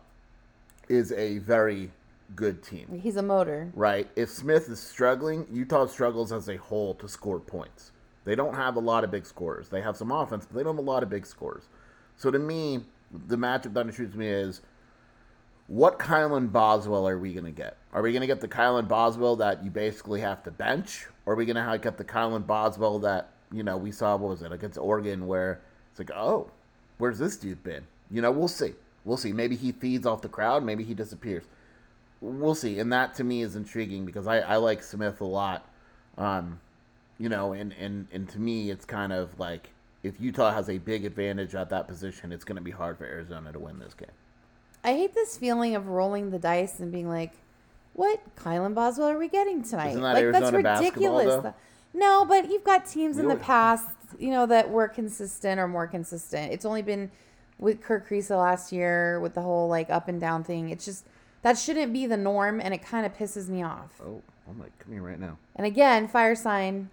is 0.89 1.13
a 1.13 1.39
very 1.39 1.91
good 2.37 2.63
team 2.63 3.01
he's 3.03 3.17
a 3.17 3.23
motor. 3.23 3.71
right? 3.75 4.09
If 4.15 4.29
Smith 4.29 4.69
is 4.69 4.79
struggling, 4.79 5.47
Utah 5.51 5.87
struggles 5.87 6.31
as 6.31 6.49
a 6.49 6.57
whole 6.57 6.95
to 6.97 7.09
score 7.09 7.41
points. 7.41 7.93
They 8.25 8.35
don't 8.35 8.55
have 8.55 8.77
a 8.77 8.81
lot 8.81 9.05
of 9.05 9.11
big 9.11 9.25
scorers. 9.25 9.71
They 9.71 9.81
have 9.81 9.97
some 9.97 10.13
offense, 10.13 10.45
but 10.45 10.55
they 10.55 10.63
don't 10.63 10.77
have 10.77 10.85
a 10.85 10.91
lot 10.91 11.03
of 11.03 11.09
big 11.09 11.25
scorers. 11.25 11.65
So 12.17 12.31
to 12.31 12.39
me, 12.39 12.81
the 13.27 13.37
matchup 13.37 13.73
that 13.73 13.87
intrigues 13.87 14.15
me 14.15 14.29
is 14.29 14.61
what 15.67 15.99
Kylan 15.99 16.53
Boswell 16.53 17.09
are 17.09 17.19
we 17.19 17.33
going 17.33 17.47
to 17.47 17.51
get? 17.51 17.77
Are 17.93 18.03
we 18.03 18.13
going 18.13 18.21
to 18.21 18.27
get 18.27 18.41
the 18.41 18.49
Kylan 18.49 18.89
Boswell 18.89 19.37
that 19.37 19.65
you 19.65 19.71
basically 19.71 20.21
have 20.21 20.43
to 20.45 20.51
bench? 20.51 21.07
Or 21.25 21.33
are 21.35 21.37
we 21.37 21.47
going 21.47 21.57
to 21.57 21.79
get 21.79 21.97
the 21.97 22.05
Kylan 22.05 22.47
Boswell 22.47 22.99
that, 23.01 23.31
you 23.53 23.63
know, 23.63 23.77
we 23.77 23.93
saw, 23.93 24.17
what 24.17 24.31
was 24.31 24.43
it, 24.43 24.53
against 24.53 24.79
Oregon, 24.79 25.27
where 25.27 25.61
it's 25.91 25.99
like, 25.99 26.11
oh, 26.11 26.51
where's 26.99 27.19
this 27.19 27.37
dude 27.37 27.63
been? 27.63 27.85
You 28.11 28.23
know, 28.23 28.31
we'll 28.31 28.49
see. 28.49 28.75
We'll 29.05 29.17
see. 29.17 29.33
Maybe 29.33 29.57
he 29.57 29.73
feeds 29.73 30.07
off 30.07 30.23
the 30.23 30.29
crowd. 30.29 30.65
Maybe 30.65 30.85
he 30.85 30.95
disappears 30.95 31.45
we'll 32.21 32.55
see. 32.55 32.79
And 32.79 32.93
that 32.93 33.15
to 33.17 33.25
me 33.25 33.43
is 33.43 33.57
intriguing 33.57 34.05
because 34.05 34.27
I, 34.27 34.39
I 34.39 34.57
like 34.57 34.83
Smith 34.83 35.21
a 35.21 35.25
lot. 35.25 35.69
Um, 36.17 36.61
you 37.19 37.29
know, 37.29 37.53
and, 37.53 37.75
and, 37.79 38.07
and 38.13 38.29
to 38.31 38.39
me, 38.39 38.71
it's 38.71 38.85
kind 38.85 39.13
of 39.13 39.39
like 39.39 39.71
if 40.03 40.21
Utah 40.21 40.53
has 40.53 40.69
a 40.69 40.79
big 40.79 41.05
advantage 41.05 41.55
at 41.55 41.71
that 41.71 41.89
position, 41.89 42.33
it's 42.33 42.45
going 42.45 42.57
to 42.57 42.63
be 42.63 42.71
hard 42.71 42.99
for 42.99 43.05
Arizona 43.05 43.53
to 43.53 43.59
win 43.59 43.79
this 43.79 43.95
game. 43.95 44.09
I 44.85 44.93
hate 44.93 45.15
this 45.15 45.37
feeling 45.37 45.75
of 45.75 45.89
rolling 45.89 46.31
the 46.31 46.39
dice 46.39 46.79
and 46.79 46.93
being 46.93 47.09
like, 47.09 47.33
"What 47.95 48.21
Kylan 48.37 48.75
Boswell 48.75 49.09
are 49.09 49.19
we 49.19 49.27
getting 49.29 49.65
tonight?" 49.65 49.91
Isn't 49.91 50.03
that 50.03 50.15
like 50.15 50.23
Arizona 50.23 50.63
basketball, 50.63 51.25
though? 51.25 51.55
No, 51.95 52.25
but 52.25 52.51
you've 52.51 52.65
got 52.65 52.87
teams 52.87 53.19
in 53.19 53.29
the 53.29 53.37
past, 53.37 53.89
you 54.19 54.31
know, 54.31 54.47
that 54.47 54.71
were 54.71 54.89
consistent 54.89 55.59
or 55.59 55.67
more 55.67 55.87
consistent. 55.87 56.53
It's 56.53 56.65
only 56.65 56.83
been 56.83 57.11
with 57.59 57.83
Kerr 57.83 58.01
Kriisa 58.01 58.39
last 58.39 58.73
year 58.73 59.19
with 59.21 59.35
the 59.35 59.43
whole 59.43 59.69
like 59.69 59.91
up 59.91 60.09
and 60.09 60.21
down 60.21 60.45
thing. 60.45 60.71
It's 60.71 60.85
just 60.85 61.05
that 61.43 61.59
shouldn't 61.59 61.93
be 61.93 62.07
the 62.07 62.17
norm, 62.17 62.61
and 62.61 62.75
it 62.75 62.83
kind 62.83 63.07
of 63.07 63.17
pisses 63.17 63.49
me 63.49 63.63
off. 63.63 64.01
Oh, 64.05 64.23
I'm 64.49 64.59
like, 64.59 64.77
come 64.79 64.93
here 64.93 65.03
right 65.03 65.19
now. 65.19 65.39
And 65.57 65.67
again, 65.67 66.09
fire 66.09 66.35
sign. 66.35 66.91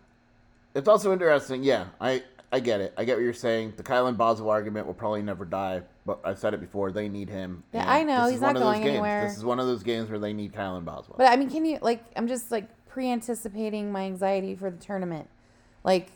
It's 0.73 0.88
also 0.88 1.13
interesting. 1.13 1.63
Yeah, 1.63 1.86
I, 2.01 2.23
I 2.51 2.60
get 2.60 2.81
it. 2.81 2.93
I 2.97 3.05
get 3.05 3.17
what 3.17 3.23
you're 3.23 3.34
saying. 3.34 3.73
The 3.77 3.84
Kylan 3.84 4.17
Boswell 4.17 4.49
argument 4.49 4.88
will 4.88 4.93
probably 4.93 5.21
never 5.21 5.45
die, 5.45 5.81
but 6.05 6.19
I've 6.23 6.38
said 6.38 6.53
it 6.53 6.60
before. 6.60 6.91
They 6.91 7.10
need 7.10 7.29
him. 7.29 7.63
Yeah, 7.73 7.89
I 7.89 8.03
know, 8.03 8.29
he's 8.29 8.41
not 8.41 8.47
one 8.47 8.58
of 8.58 8.62
those 8.62 8.73
going 8.73 8.81
games. 8.84 8.91
anywhere. 8.91 9.27
This 9.27 9.38
is 9.38 9.45
one 9.45 9.60
of 9.60 9.67
those 9.67 9.84
games 9.84 10.10
where 10.10 10.19
they 10.19 10.34
need 10.34 10.53
Kylan 10.53 10.86
Boswell. 10.86 11.15
But 11.17 11.31
I 11.31 11.38
mean, 11.38 11.49
can 11.49 11.65
you 11.65 11.79
like? 11.81 12.03
I'm 12.15 12.27
just 12.27 12.51
like 12.51 12.67
pre-anticipating 12.95 13.91
my 13.91 14.03
anxiety 14.03 14.55
for 14.55 14.71
the 14.71 14.77
tournament. 14.77 15.27
Like 15.84 16.13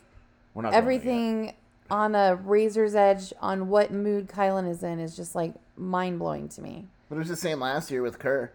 We're 0.54 0.62
not 0.62 0.72
going 0.72 0.82
there 0.82 0.92
yet. 0.92 0.98
everything 1.02 1.54
on 1.90 2.14
a 2.14 2.36
razor's 2.36 2.94
edge 2.94 3.34
on 3.38 3.68
what 3.68 3.92
mood 3.92 4.28
Kylan 4.28 4.66
is 4.66 4.82
in 4.82 4.98
is 4.98 5.14
just 5.14 5.34
like 5.34 5.52
mind 5.76 6.18
blowing 6.18 6.48
to 6.48 6.62
me. 6.62 6.86
But 7.10 7.16
it 7.16 7.18
was 7.18 7.28
the 7.28 7.36
same 7.36 7.60
last 7.60 7.90
year 7.90 8.00
with 8.00 8.18
Kerr, 8.18 8.50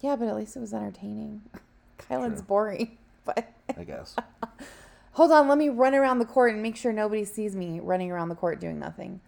Yeah, 0.00 0.16
but 0.16 0.26
at 0.26 0.34
least 0.34 0.56
it 0.56 0.58
was 0.58 0.74
entertaining. 0.74 1.42
Kylan's 1.98 2.42
boring. 2.42 2.98
But 3.24 3.52
I 3.76 3.82
guess. 3.82 4.14
hold 5.12 5.32
on, 5.32 5.48
let 5.48 5.58
me 5.58 5.68
run 5.68 5.96
around 5.96 6.20
the 6.20 6.24
court 6.24 6.52
and 6.52 6.62
make 6.62 6.76
sure 6.76 6.92
nobody 6.92 7.24
sees 7.24 7.56
me 7.56 7.80
running 7.80 8.12
around 8.12 8.28
the 8.28 8.36
court 8.36 8.60
doing 8.60 8.78
nothing. 8.78 9.20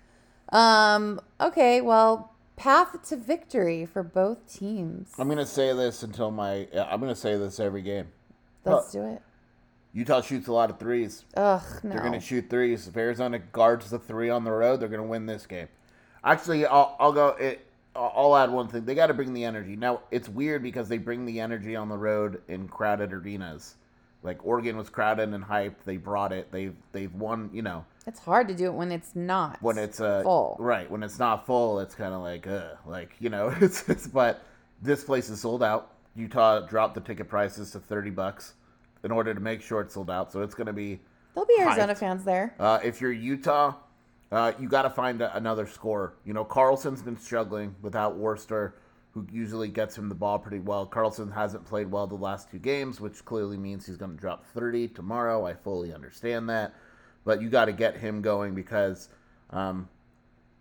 Um, 0.52 1.20
okay, 1.40 1.80
well, 1.80 2.32
path 2.58 3.08
to 3.08 3.16
victory 3.16 3.86
for 3.86 4.02
both 4.02 4.52
teams. 4.52 5.12
I'm 5.18 5.28
gonna 5.28 5.46
say 5.46 5.72
this 5.72 6.02
until 6.02 6.30
my. 6.30 6.68
I'm 6.74 7.00
gonna 7.00 7.14
say 7.14 7.36
this 7.36 7.58
every 7.60 7.82
game. 7.82 8.08
Let's 8.64 8.92
do 8.92 9.02
it. 9.04 9.22
Utah 9.94 10.20
shoots 10.20 10.48
a 10.48 10.52
lot 10.52 10.68
of 10.68 10.78
threes. 10.78 11.24
Ugh, 11.36 11.62
no. 11.82 11.90
They're 11.90 12.02
gonna 12.02 12.20
shoot 12.20 12.50
threes. 12.50 12.86
If 12.86 12.96
Arizona 12.96 13.38
guards 13.38 13.88
the 13.90 13.98
three 13.98 14.28
on 14.28 14.44
the 14.44 14.50
road, 14.50 14.80
they're 14.80 14.88
gonna 14.88 15.04
win 15.04 15.26
this 15.26 15.46
game. 15.46 15.68
Actually, 16.22 16.66
I'll, 16.66 16.96
I'll 17.00 17.12
go. 17.12 17.28
It, 17.28 17.64
I'll 17.96 18.12
I'll 18.14 18.36
add 18.36 18.50
one 18.50 18.68
thing. 18.68 18.84
They 18.84 18.94
got 18.94 19.06
to 19.06 19.14
bring 19.14 19.32
the 19.32 19.44
energy. 19.44 19.76
Now 19.76 20.02
it's 20.10 20.28
weird 20.28 20.62
because 20.62 20.88
they 20.88 20.98
bring 20.98 21.24
the 21.24 21.40
energy 21.40 21.74
on 21.76 21.88
the 21.88 21.96
road 21.96 22.42
in 22.48 22.68
crowded 22.68 23.12
arenas. 23.12 23.76
Like 24.22 24.44
Oregon 24.44 24.76
was 24.76 24.90
crowded 24.90 25.28
and 25.32 25.44
hyped. 25.44 25.84
They 25.84 25.96
brought 25.96 26.32
it. 26.32 26.50
They've 26.50 26.74
they've 26.92 27.14
won. 27.14 27.50
You 27.52 27.62
know 27.62 27.84
It's 28.08 28.20
hard 28.20 28.48
to 28.48 28.54
do 28.54 28.64
it 28.66 28.72
when 28.72 28.90
it's 28.90 29.14
not 29.14 29.60
when 29.60 29.76
it's 29.76 30.00
uh, 30.00 30.22
full. 30.22 30.56
Right 30.58 30.90
when 30.90 31.02
it's 31.02 31.18
not 31.18 31.44
full, 31.44 31.78
it's 31.78 31.94
kind 31.94 32.14
of 32.14 32.22
like 32.22 32.46
uh, 32.46 32.70
like 32.86 33.14
you 33.20 33.28
know 33.28 33.54
it's, 33.60 33.86
it's 33.86 34.06
but 34.06 34.42
this 34.80 35.04
place 35.04 35.28
is 35.28 35.42
sold 35.42 35.62
out. 35.62 35.92
Utah 36.16 36.60
dropped 36.60 36.94
the 36.94 37.02
ticket 37.02 37.28
prices 37.28 37.70
to 37.72 37.80
thirty 37.80 38.08
bucks 38.08 38.54
in 39.04 39.12
order 39.12 39.34
to 39.34 39.40
make 39.40 39.60
sure 39.60 39.82
it's 39.82 39.92
sold 39.92 40.10
out. 40.10 40.32
So 40.32 40.40
it's 40.40 40.54
gonna 40.54 40.72
be 40.72 41.00
There'll 41.34 41.46
be 41.46 41.60
Arizona 41.60 41.94
hyped. 41.94 41.98
fans 41.98 42.24
there. 42.24 42.54
Uh, 42.58 42.78
if 42.82 42.98
you're 42.98 43.12
Utah, 43.12 43.74
uh, 44.32 44.52
you 44.58 44.70
got 44.70 44.82
to 44.82 44.90
find 44.90 45.20
a, 45.20 45.36
another 45.36 45.66
scorer. 45.66 46.14
You 46.24 46.32
know, 46.32 46.44
Carlson's 46.46 47.02
been 47.02 47.18
struggling 47.18 47.74
without 47.82 48.16
Worster, 48.16 48.74
who 49.12 49.26
usually 49.30 49.68
gets 49.68 49.96
him 49.98 50.08
the 50.08 50.14
ball 50.14 50.38
pretty 50.38 50.60
well. 50.60 50.86
Carlson 50.86 51.30
hasn't 51.30 51.66
played 51.66 51.90
well 51.90 52.06
the 52.06 52.14
last 52.14 52.50
two 52.50 52.58
games, 52.58 53.00
which 53.00 53.24
clearly 53.24 53.58
means 53.58 53.86
he's 53.86 53.98
going 53.98 54.12
to 54.12 54.16
drop 54.16 54.46
30 54.46 54.88
tomorrow. 54.88 55.46
I 55.46 55.54
fully 55.54 55.92
understand 55.92 56.48
that. 56.48 56.74
But 57.28 57.42
you 57.42 57.50
got 57.50 57.66
to 57.66 57.72
get 57.72 57.98
him 57.98 58.22
going 58.22 58.54
because 58.54 59.10
um, 59.50 59.90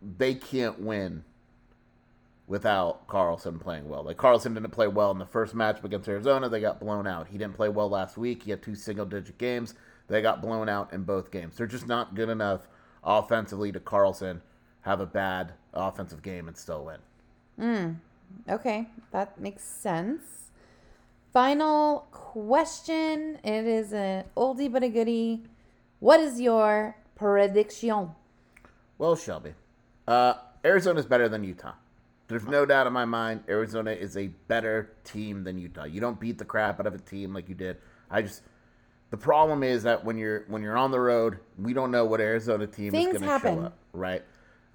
they 0.02 0.34
can't 0.34 0.82
win 0.82 1.24
without 2.46 3.08
Carlson 3.08 3.58
playing 3.58 3.88
well. 3.88 4.04
Like 4.04 4.18
Carlson 4.18 4.54
didn't 4.54 4.72
play 4.72 4.90
well 4.90 5.12
in 5.12 5.18
the 5.18 5.26
first 5.26 5.56
match 5.56 5.82
against 5.82 6.10
Arizona. 6.10 6.50
They 6.50 6.60
got 6.60 6.82
blown 6.82 7.08
out. 7.08 7.30
He 7.30 7.38
didn't 7.38 7.54
play 7.54 7.70
well 7.70 7.88
last 7.88 8.18
week. 8.18 8.44
He 8.44 8.52
had 8.52 8.62
two 8.62 8.76
single 8.76 9.06
digit 9.06 9.38
games. 9.38 9.76
They 10.10 10.22
got 10.22 10.42
blown 10.42 10.68
out 10.68 10.92
in 10.92 11.04
both 11.04 11.32
games. 11.32 11.56
They're 11.56 11.68
just 11.68 11.88
not 11.88 12.16
good 12.16 12.28
enough 12.28 12.68
offensively 13.02 13.72
to 13.72 13.80
Carlson 13.80 14.42
have 14.82 15.00
a 15.00 15.06
bad 15.06 15.54
offensive 15.74 16.22
game 16.22 16.50
and 16.50 16.58
still 16.58 16.84
win. 16.84 17.00
Hmm. 17.58 18.52
Okay, 18.52 18.90
that 19.12 19.40
makes 19.40 19.64
sense. 19.64 20.50
Final 21.32 22.10
question. 22.12 23.40
It 23.42 23.66
is 23.66 23.94
an 23.94 24.26
oldie 24.36 24.70
but 24.70 24.84
a 24.84 24.90
goodie. 24.90 25.44
What 26.00 26.20
is 26.20 26.40
your 26.40 26.96
prediction? 27.16 28.12
Well, 28.98 29.16
Shelby, 29.16 29.54
uh, 30.08 30.36
is 30.64 31.06
better 31.06 31.28
than 31.28 31.44
Utah. 31.44 31.74
There's 32.28 32.46
no 32.46 32.66
doubt 32.66 32.88
in 32.88 32.94
my 32.94 33.06
mind 33.06 33.44
Arizona 33.48 33.92
is 33.92 34.18
a 34.18 34.28
better 34.48 34.92
team 35.04 35.44
than 35.44 35.58
Utah. 35.58 35.86
You 35.86 36.02
don't 36.02 36.20
beat 36.20 36.38
the 36.38 36.46
crap 36.46 36.80
out 36.80 36.86
of 36.86 36.94
a 36.94 37.00
team 37.00 37.34
like 37.34 37.48
you 37.50 37.56
did. 37.56 37.78
I 38.12 38.22
just 38.22 38.42
the 39.10 39.18
problem 39.18 39.64
is 39.64 39.84
that 39.84 40.04
when 40.04 40.18
you're 40.18 40.44
when 40.48 40.62
you're 40.62 40.78
on 40.78 40.92
the 40.92 41.00
road, 41.00 41.40
we 41.58 41.74
don't 41.74 41.90
know 41.90 42.06
what 42.06 42.20
Arizona 42.20 42.68
team 42.68 42.92
Things 42.92 43.16
is 43.16 43.22
going 43.22 43.40
to 43.40 43.48
show 43.48 43.60
up, 43.62 43.78
right? 43.94 44.24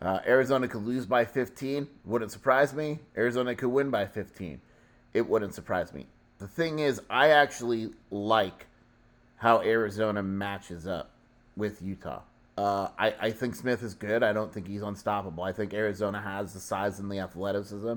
Uh, 0.00 0.18
Arizona 0.26 0.66
could 0.66 0.82
lose 0.82 1.06
by 1.06 1.24
15, 1.24 1.87
wouldn't 2.04 2.32
surprise 2.32 2.74
me. 2.74 2.98
Arizona 3.16 3.54
could 3.54 3.68
win 3.68 3.90
by 3.90 4.06
15, 4.06 4.61
it 5.14 5.28
wouldn't 5.28 5.54
surprise 5.54 5.92
me. 5.92 6.06
The 6.38 6.48
thing 6.48 6.80
is, 6.80 7.00
I 7.08 7.28
actually 7.28 7.90
like 8.11 8.66
how 9.37 9.61
Arizona 9.61 10.22
matches 10.22 10.87
up 10.87 11.12
with 11.56 11.82
Utah. 11.82 12.22
Uh, 12.56 12.88
I, 12.98 13.14
I 13.20 13.30
think 13.30 13.54
Smith 13.54 13.82
is 13.82 13.94
good. 13.94 14.22
I 14.22 14.32
don't 14.32 14.52
think 14.52 14.66
he's 14.66 14.82
unstoppable. 14.82 15.42
I 15.42 15.52
think 15.52 15.72
Arizona 15.72 16.20
has 16.20 16.52
the 16.52 16.60
size 16.60 16.98
and 16.98 17.10
the 17.10 17.18
athleticism 17.18 17.94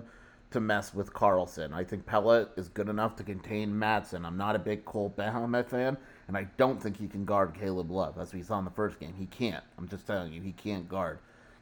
to 0.51 0.59
mess 0.59 0.93
with 0.93 1.13
Carlson. 1.13 1.73
I 1.73 1.83
think 1.83 2.05
Pellet 2.05 2.49
is 2.55 2.69
good 2.69 2.87
enough 2.87 3.17
to 3.17 3.23
contain 3.23 3.73
Madsen. 3.73 4.25
I'm 4.25 4.37
not 4.37 4.55
a 4.55 4.59
big 4.59 4.85
Cole 4.85 5.13
Bajema 5.17 5.65
fan, 5.65 5.97
and 6.27 6.37
I 6.37 6.47
don't 6.57 6.81
think 6.81 6.97
he 6.97 7.07
can 7.07 7.25
guard 7.25 7.53
Caleb 7.53 7.91
Love. 7.91 8.17
As 8.17 8.33
we 8.33 8.41
saw 8.41 8.57
in 8.59 8.65
the 8.65 8.71
first 8.71 8.99
game, 8.99 9.13
he 9.17 9.25
can't. 9.25 9.63
I'm 9.77 9.89
just 9.89 10.07
telling 10.07 10.31
you, 10.31 10.41
he 10.41 10.53
can't 10.53 10.87
guard 10.87 11.19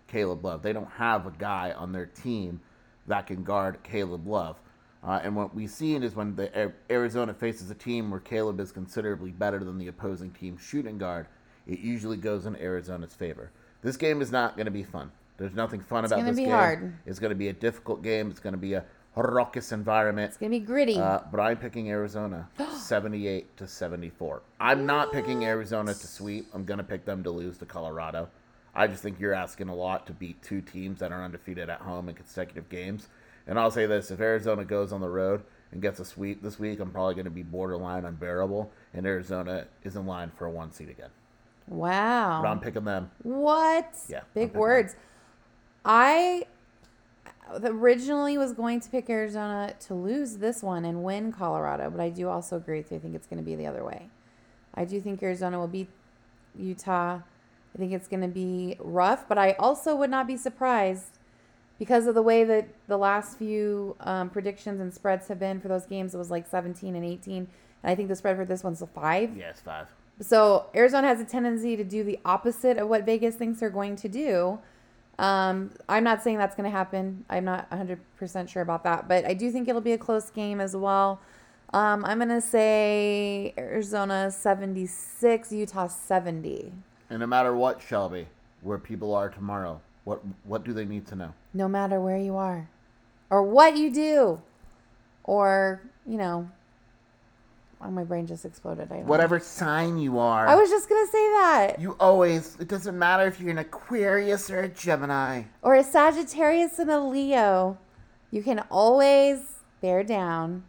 Caleb 0.08 0.45
Love. 0.45 0.62
They 0.62 0.73
don't 0.73 0.91
have 0.91 1.25
a 1.25 1.32
guy 1.32 1.71
on 1.71 1.91
their 1.91 2.06
team 2.06 2.62
that 3.08 3.27
can 3.27 3.43
guard 3.43 3.79
Caleb 3.84 4.27
Love. 4.27 4.60
Uh, 5.03 5.19
and 5.23 5.36
what 5.36 5.53
we've 5.53 5.69
seen 5.69 6.03
is 6.03 6.15
when 6.15 6.36
the 6.36 6.71
Arizona 6.89 7.34
faces 7.34 7.69
a 7.69 7.75
team 7.75 8.10
where 8.10 8.19
Caleb 8.19 8.60
is 8.60 8.71
considerably 8.71 9.32
better 9.32 9.63
than 9.63 9.77
the 9.77 9.88
opposing 9.88 10.32
team's 10.32 10.62
shooting 10.62 10.97
guard, 10.97 11.27
it 11.67 11.80
usually 11.80 12.17
goes 12.17 12.45
in 12.45 12.56
Arizona's 12.58 13.13
favor. 13.13 13.52
This 13.82 13.97
game 13.97 14.21
is 14.21 14.32
not 14.32 14.56
going 14.56 14.65
to 14.65 14.71
be 14.71 14.84
fun. 14.84 15.12
There's 15.38 15.54
nothing 15.56 15.82
fun 15.82 16.06
about 16.06 16.17
gonna 16.17 16.32
this 16.32 16.38
be 16.38 16.43
game. 16.43 16.52
hard. 16.52 16.93
It's 17.06 17.19
going 17.19 17.32
to 17.32 17.36
be 17.36 17.49
a 17.49 17.54
difficult 17.54 18.04
game. 18.04 18.30
It's 18.30 18.39
going 18.39 18.54
to 18.54 18.60
be 18.60 18.73
a 18.73 18.86
raucous 19.15 19.71
environment. 19.71 20.30
It's 20.30 20.38
gonna 20.38 20.49
be 20.52 20.60
gritty. 20.60 20.97
Uh, 20.97 21.19
but 21.32 21.39
I'm 21.39 21.58
picking 21.58 21.89
Arizona 21.89 22.49
78 22.76 23.58
to 23.58 23.67
74. 23.67 24.41
I'm 24.60 24.86
not 24.86 25.12
picking 25.12 25.45
Arizona 25.45 25.93
to 25.93 26.08
sweep. 26.08 26.47
I'm 26.54 26.65
going 26.65 26.78
to 26.78 26.84
pick 26.84 27.06
them 27.06 27.23
to 27.23 27.32
lose 27.32 27.58
to 27.60 27.65
Colorado. 27.65 28.30
I 28.76 28.88
just 28.88 29.04
think 29.04 29.19
you're 29.19 29.34
asking 29.34 29.69
a 29.69 29.76
lot 29.76 30.08
to 30.08 30.13
beat 30.13 30.41
two 30.41 30.62
teams 30.62 30.99
that 30.99 31.12
are 31.12 31.23
undefeated 31.23 31.69
at 31.69 31.82
home 31.82 32.10
in 32.10 32.15
consecutive 32.15 32.69
games. 32.69 33.08
And 33.45 33.60
I'll 33.60 33.71
say 33.71 33.86
this 33.86 34.10
if 34.12 34.19
Arizona 34.19 34.63
goes 34.65 34.91
on 34.91 35.02
the 35.02 35.10
road 35.10 35.43
and 35.71 35.82
gets 35.82 35.99
a 35.99 36.06
sweep 36.06 36.41
this 36.41 36.58
week, 36.58 36.80
I'm 36.80 36.91
probably 36.91 37.13
going 37.15 37.26
to 37.26 37.32
be 37.32 37.43
borderline 37.43 38.06
unbearable. 38.06 38.71
And 38.93 39.06
Arizona 39.06 39.65
is 39.84 39.95
in 39.95 40.06
line 40.06 40.32
for 40.36 40.45
a 40.45 40.49
one 40.52 40.71
seed 40.71 40.89
again. 40.89 41.10
Wow. 41.67 42.41
But 42.41 42.49
I'm 42.49 42.60
picking 42.60 42.84
them. 42.84 43.12
What? 43.21 43.95
Yeah, 44.10 44.21
Big 44.34 44.54
words. 44.54 44.95
I 45.86 46.45
originally 47.63 48.38
was 48.38 48.54
going 48.54 48.80
to 48.80 48.89
pick 48.89 49.10
Arizona 49.10 49.73
to 49.82 49.93
lose 49.93 50.38
this 50.38 50.63
one 50.63 50.86
and 50.86 51.04
win 51.04 51.32
Colorado, 51.32 51.89
but 51.89 51.99
I 51.99 52.10
do 52.10 52.30
also 52.30 52.58
agree 52.58 52.80
with 52.80 52.91
you. 52.91 52.97
I 52.97 52.99
think 53.02 53.15
it's 53.15 53.28
going 53.28 53.38
to 53.38 53.45
be 53.45 53.56
the 53.56 53.67
other 53.67 53.84
way. 53.84 54.10
I 54.73 54.86
do 54.86 54.99
think 55.02 55.21
Arizona 55.21 55.60
will 55.60 55.67
beat 55.67 55.89
Utah. 56.58 57.19
I 57.76 57.78
think 57.78 57.91
it's 57.91 58.08
going 58.08 58.21
to 58.21 58.28
be 58.28 58.78
rough, 58.80 59.28
but 59.28 59.38
I 59.38 59.54
also 59.54 59.95
would 59.95 60.10
not 60.10 60.28
be 60.28 60.38
surprised 60.38 61.17
because 61.80 62.08
of 62.08 62.15
the 62.15 62.21
way 62.21 62.43
that 62.43 62.67
the 62.88 62.97
last 62.97 63.38
few 63.38 63.95
um, 64.02 64.30
predictions 64.30 64.80
and 64.80 64.93
spreads 64.93 65.28
have 65.28 65.39
been 65.39 65.60
for 65.60 65.67
those 65.67 65.86
games. 65.86 66.13
It 66.13 66.17
was 66.17 66.32
like 66.32 66.47
17 66.47 66.95
and 66.95 67.04
18. 67.04 67.36
And 67.36 67.47
I 67.91 67.95
think 67.95 68.10
the 68.10 68.15
spread 68.15 68.38
for 68.38 68.45
this 68.45 68.63
one's 68.63 68.82
a 68.82 68.88
five. 68.88 69.36
Yes, 69.36 69.60
five. 69.60 69.88
So 70.19 70.67
Arizona 70.76 71.08
has 71.08 71.19
a 71.19 71.26
tendency 71.26 71.76
to 71.76 71.84
do 71.84 72.04
the 72.04 72.19
opposite 72.23 72.78
of 72.78 72.88
what 72.88 73.06
Vegas 73.06 73.36
thinks 73.36 73.60
they're 73.60 73.69
going 73.69 73.95
to 73.97 74.08
do. 74.08 74.60
Um, 75.19 75.71
I'm 75.88 76.04
not 76.04 76.23
saying 76.23 76.38
that's 76.38 76.56
going 76.56 76.69
to 76.69 76.76
happen. 76.76 77.26
I'm 77.30 77.45
not 77.45 77.69
100% 77.69 78.49
sure 78.49 78.62
about 78.62 78.84
that, 78.84 79.08
but 79.08 79.26
I 79.26 79.34
do 79.34 79.52
think 79.52 79.67
it'll 79.67 79.82
be 79.82 79.91
a 79.91 79.97
close 79.97 80.30
game 80.30 80.60
as 80.60 80.76
well. 80.76 81.19
Um, 81.73 82.06
I'm 82.06 82.19
going 82.19 82.30
to 82.30 82.41
say 82.41 83.54
Arizona 83.58 84.32
76, 84.32 85.52
Utah 85.52 85.88
70. 85.88 86.71
And 87.10 87.19
no 87.19 87.28
matter 87.28 87.56
what, 87.56 87.82
Shelby, 87.82 88.28
where 88.62 88.78
people 88.78 89.13
are 89.13 89.30
tomorrow, 89.30 89.82
what 90.04 90.21
what 90.43 90.63
do 90.63 90.73
they 90.73 90.86
need 90.86 91.08
to 91.08 91.15
know? 91.15 91.34
No 91.54 91.67
matter 91.67 91.99
where 91.99 92.17
you 92.17 92.36
are 92.36 92.69
or 93.30 93.43
what 93.43 93.78
you 93.78 93.91
do 93.91 94.41
or, 95.23 95.82
you 96.06 96.17
know, 96.17 96.49
oh, 97.84 97.91
my 97.91 98.04
brain 98.04 98.26
just 98.26 98.46
exploded. 98.46 98.91
I 98.91 99.00
know. 99.00 99.04
Whatever 99.06 99.39
sign 99.39 99.98
you 99.98 100.17
are. 100.19 100.48
I 100.48 100.56
was 100.56 100.69
just 100.69 100.88
going 100.89 101.06
to 101.06 101.12
say 101.12 101.17
that. 101.32 101.76
You 101.80 101.96
always, 102.00 102.56
it 102.60 102.67
doesn't 102.67 102.98
matter 102.98 103.28
if 103.28 103.39
you're 103.39 103.52
an 103.52 103.58
Aquarius 103.60 104.50
or 104.50 104.62
a 104.62 104.69
Gemini. 104.69 105.43
or 105.62 105.76
a 105.76 105.84
Sagittarius 105.84 106.80
and 106.80 106.89
a 106.89 107.00
Leo, 107.00 107.78
you 108.32 108.41
can 108.43 108.60
always 108.72 109.39
bear 109.82 110.04
down. 110.04 110.63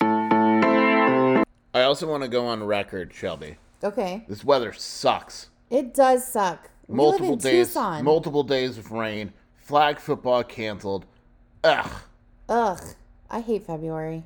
I 0.00 1.82
also 1.82 2.08
want 2.08 2.22
to 2.22 2.28
go 2.28 2.46
on 2.46 2.62
record, 2.62 3.12
Shelby. 3.12 3.56
Okay. 3.82 4.24
This 4.28 4.44
weather 4.44 4.72
sucks. 4.72 5.48
It 5.70 5.92
does 5.94 6.26
suck. 6.26 6.70
We 6.86 6.96
Multiple 6.96 7.30
live 7.30 7.32
in 7.34 7.38
days, 7.38 7.66
Tucson. 7.68 8.04
multiple 8.04 8.42
days 8.42 8.78
of 8.78 8.92
rain. 8.92 9.32
Flag 9.56 9.98
football 9.98 10.44
canceled. 10.44 11.06
Ugh. 11.64 11.90
Ugh. 12.48 12.80
I 13.30 13.40
hate 13.40 13.66
February. 13.66 14.24